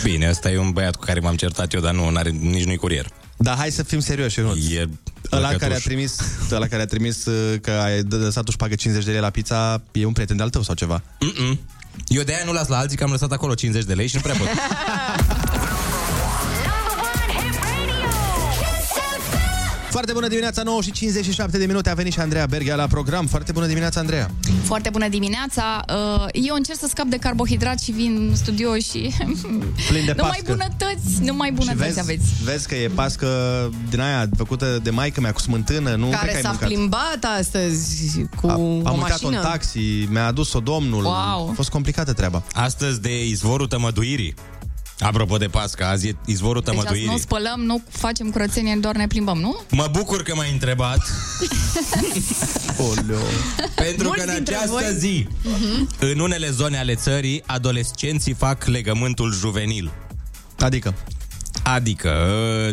[0.02, 2.76] Bine, ăsta e un băiat cu care m-am certat eu, dar nu, are nici nu-i
[2.76, 3.06] curier.
[3.36, 4.56] Dar hai să fim serioși, Ionuț.
[4.70, 4.88] E
[5.32, 5.60] Ăla lăcătuș.
[5.60, 6.16] care a trimis,
[6.52, 9.30] ăla care a trimis uh, că ai dă- lăsat tu șpagă 50 de lei la
[9.30, 11.02] pizza, e un prieten de-al tău sau ceva?
[11.20, 11.58] Mm-mm.
[12.08, 14.20] Eu de-aia nu las la alții că am lăsat acolo 50 de lei și nu
[14.20, 14.46] prea pot.
[19.97, 21.90] Foarte bună dimineața, 9 și 57 de minute.
[21.90, 23.27] A venit și Andreea Berghia la program.
[23.27, 24.31] Foarte bună dimineața, Andreea.
[24.62, 25.85] Foarte bună dimineața!
[25.89, 29.14] Uh, Eu încerc să scap de carbohidrat și vin în studio și...
[29.89, 30.52] Plin de numai pască.
[30.52, 32.24] bunătăți, numai Și bunătăți vezi, aveți.
[32.44, 33.28] vezi că e pască
[33.90, 36.68] din aia făcută de maică mea cu smântână, nu cred că Care ai s-a mâncat.
[36.68, 39.28] plimbat astăzi cu Am o mâncat mașină.
[39.36, 41.05] un taxi, mi-a adus-o domnul.
[41.05, 41.48] Wow.
[41.51, 42.43] A fost complicată treaba.
[42.52, 44.35] Astăzi de izvorul tămăduirii.
[45.01, 47.10] Apropo de Pasca, azi e izvorul Deci azi tămăduirii.
[47.12, 49.60] nu spălăm, nu facem curățenie, doar ne plimbăm, nu?
[49.70, 50.98] Mă bucur că m-ai întrebat,
[52.90, 53.18] Oleo.
[53.74, 55.89] pentru Mulți că în dintre această voi- zi, Mhm.
[55.98, 59.93] în unele zone ale țării, adolescenții fac legământul juvenil.
[60.59, 60.94] Adică?
[61.62, 62.12] Adică,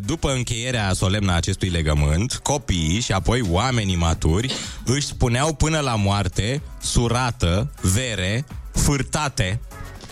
[0.06, 4.54] după încheierea solemnă a acestui legământ, copiii și apoi oamenii maturi
[4.86, 9.60] își spuneau până la moarte surată, vere, fârtate,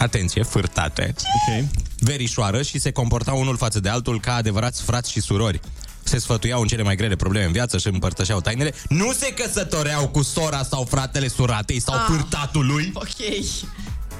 [0.01, 1.13] atenție, fârtate,
[1.47, 1.67] okay.
[1.99, 5.59] verișoară și se comportau unul față de altul ca adevărați frați și surori.
[6.03, 8.73] Se sfătuiau în cele mai grele probleme în viață și împărtășeau tainele.
[8.89, 12.03] Nu se căsătoreau cu sora sau fratele suratei sau Ah.
[12.07, 12.91] fârtatului.
[12.93, 13.07] Ok.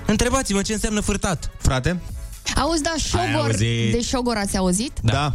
[0.05, 1.51] Întrebați-mă ce înseamnă fârtat.
[1.61, 2.01] Frate?
[2.55, 3.91] Auzi, da, șogor, auzit?
[3.91, 4.91] de șogor ați auzit?
[5.01, 5.33] Da.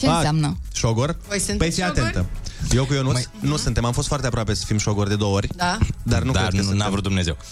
[0.00, 0.56] Ce A, înseamnă?
[0.74, 1.16] Șogor?
[1.28, 2.00] Voi sunteți Păi fii șogori?
[2.00, 2.26] atentă.
[2.74, 3.24] Eu cu Ionuț mai...
[3.40, 5.78] nu suntem, am fost foarte aproape să fim șogori de două ori, Da?
[6.02, 6.78] dar nu Dar cred că nu, suntem.
[6.78, 7.36] n-a vrut Dumnezeu.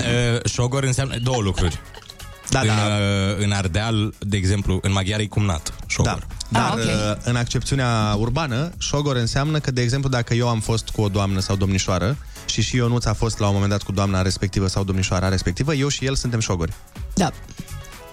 [0.00, 1.80] Uh, șogor înseamnă două lucruri.
[2.50, 2.72] Da, în, da.
[2.72, 5.72] uh, în Ardeal, de exemplu, în maghiară e cumnat.
[5.86, 6.26] Șogor.
[6.48, 6.78] Dar Ah, ok.
[6.78, 11.08] uh, în accepțiunea urbană, șogor înseamnă că, de exemplu, dacă eu am fost cu o
[11.08, 12.16] doamnă sau domnișoară
[12.46, 15.74] și și Ionuț a fost la un moment dat cu doamna respectivă sau domnișoara respectivă,
[15.74, 16.72] eu și el suntem șogori.
[17.14, 17.32] Da.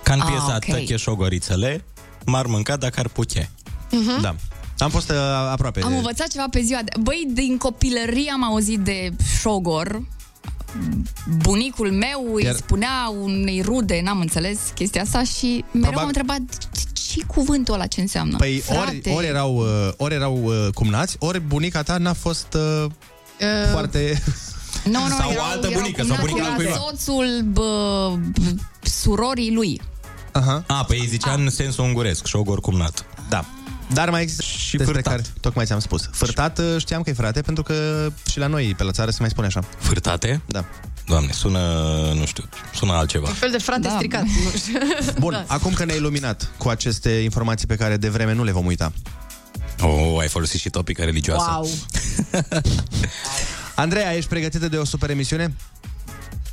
[0.04, 0.66] Ca în Ah, piesa ok.
[0.66, 1.84] Tăche șogorițele,
[2.26, 3.50] m-ar mânca dacă ar putea.
[3.92, 4.22] Mhm.
[4.22, 4.36] Da.
[4.78, 5.16] Am fost uh,
[5.52, 5.82] aproape.
[5.84, 6.92] Am învățat ceva pe ziua de...
[7.00, 9.10] Băi, din copilărie am auzit de
[9.40, 10.02] șogor.
[11.38, 16.08] Bunicul meu Iar- îi spunea unei rude, n-am înțeles chestia asta și mereu Probabil- m-am
[16.08, 16.40] întrebat
[16.94, 18.38] ce cuvântul ăla ce înseamnă.
[18.38, 19.10] Păi ori, Frate.
[19.16, 22.86] ori erau, uh, ori erau uh, cumnați, ori bunica ta n-a fost uh,
[23.72, 24.24] foarte...
[24.84, 26.76] Nu, nu, Sau o erau- altă erau bunică, sau cumnați, bunica era cuiva.
[26.90, 29.82] soțul bă, b- surorii lui.
[30.34, 30.64] Aha.
[30.68, 33.06] A, păi îi zicea în sensul unguresc, șogor cumnat.
[33.30, 33.46] Da.
[33.94, 35.14] Dar mai există și despre fârtat.
[35.14, 36.10] care tocmai ți-am spus.
[36.12, 39.18] Fârtat uh, știam că e frate, pentru că și la noi pe la țară se
[39.20, 39.62] mai spune așa.
[39.78, 40.42] Fârtate?
[40.46, 40.66] Da.
[41.06, 41.60] Doamne, sună,
[42.16, 42.44] nu știu,
[42.76, 43.28] sună altceva.
[43.28, 43.90] Un fel de frate Da.
[43.96, 44.22] stricat.
[44.24, 44.80] Nu știu.
[45.20, 45.44] Bun, Da.
[45.54, 48.92] acum că ne-ai iluminat cu aceste informații pe care de vreme nu le vom uita.
[49.82, 51.46] Oh, ai folosit și topică religioasă.
[51.52, 51.70] Wow.
[53.76, 55.56] Andreea, ești pregătită de o super emisiune?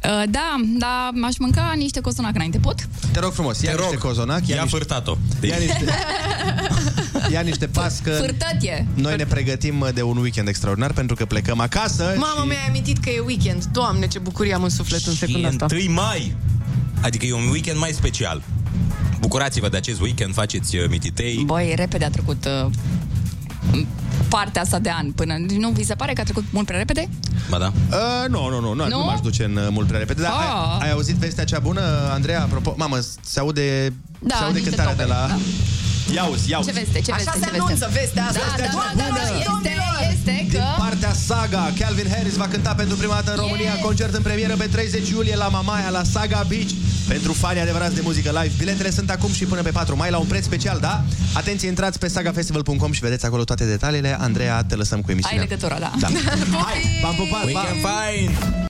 [0.05, 2.89] Uh, da, da, m-aș mânca niște cozonac înainte, pot?
[3.13, 5.17] Te rog frumos, ia Te niște rog, cozonac, ia, ia niște, fârtat-o.
[5.41, 5.85] ia niște,
[7.33, 8.87] ia niște pas, că Fârtăt e.
[8.95, 12.47] noi ne pregătim de un weekend extraordinar pentru că plecăm acasă Mama și...
[12.47, 13.65] mi-a amintit că e weekend.
[13.65, 15.67] Doamne, ce bucurie am în suflet în Și secunda asta.
[15.73, 16.37] 1 mai.
[17.01, 18.43] Adică e un weekend mai special.
[19.21, 21.43] Bucurați-vă de acest weekend, faceți uh, mititei.
[21.47, 22.71] Băi, repede a trecut uh,
[24.29, 25.35] partea asta de an până...
[25.59, 27.09] Nu vi se pare că a trecut mult prea repede?
[27.49, 27.73] Ba da.
[27.91, 29.05] Uh, nu, nu, nu, nu, nu Nu?
[29.05, 30.23] m-aș duce în uh, mult prea repede.
[30.23, 30.79] Dar Ah.
[30.81, 31.81] ai, ai auzit vestea cea bună,
[32.13, 32.43] Andreea?
[32.43, 35.27] Apropo, mamă, se aude, Da, se aude niște cântarea tobe, de la...
[35.27, 35.37] da.
[36.15, 36.69] Ia uzi, ia uzi.
[36.69, 38.01] Ce veste, ce Așa veste, se ce anunță veste?
[38.01, 38.39] vestea asta.
[38.39, 39.80] Da, da, da, da, Doamnelor da, și este, domnilor!
[40.27, 40.63] Este că...
[40.63, 44.55] Din partea Saga, Calvin Harris va cânta pentru prima dată în România concert în premieră
[44.57, 46.71] pe 30 iulie la Mamaia, la Saga Beach.
[47.09, 50.19] Pentru fanii adevărați de muzică live, biletele sunt acum și până pe 4 mai la
[50.19, 51.03] un preț special, da?
[51.33, 54.17] Atenție, intrați pe sagafestival.com și vedeți acolo toate detaliile.
[54.21, 55.43] Andreea, te lăsăm cu Ai emisiunea.
[55.43, 55.93] legătura, da.
[56.01, 56.07] Da.
[56.65, 57.47] Hai, v-am pupat, pa!
[57.47, 58.69] Weekend fine!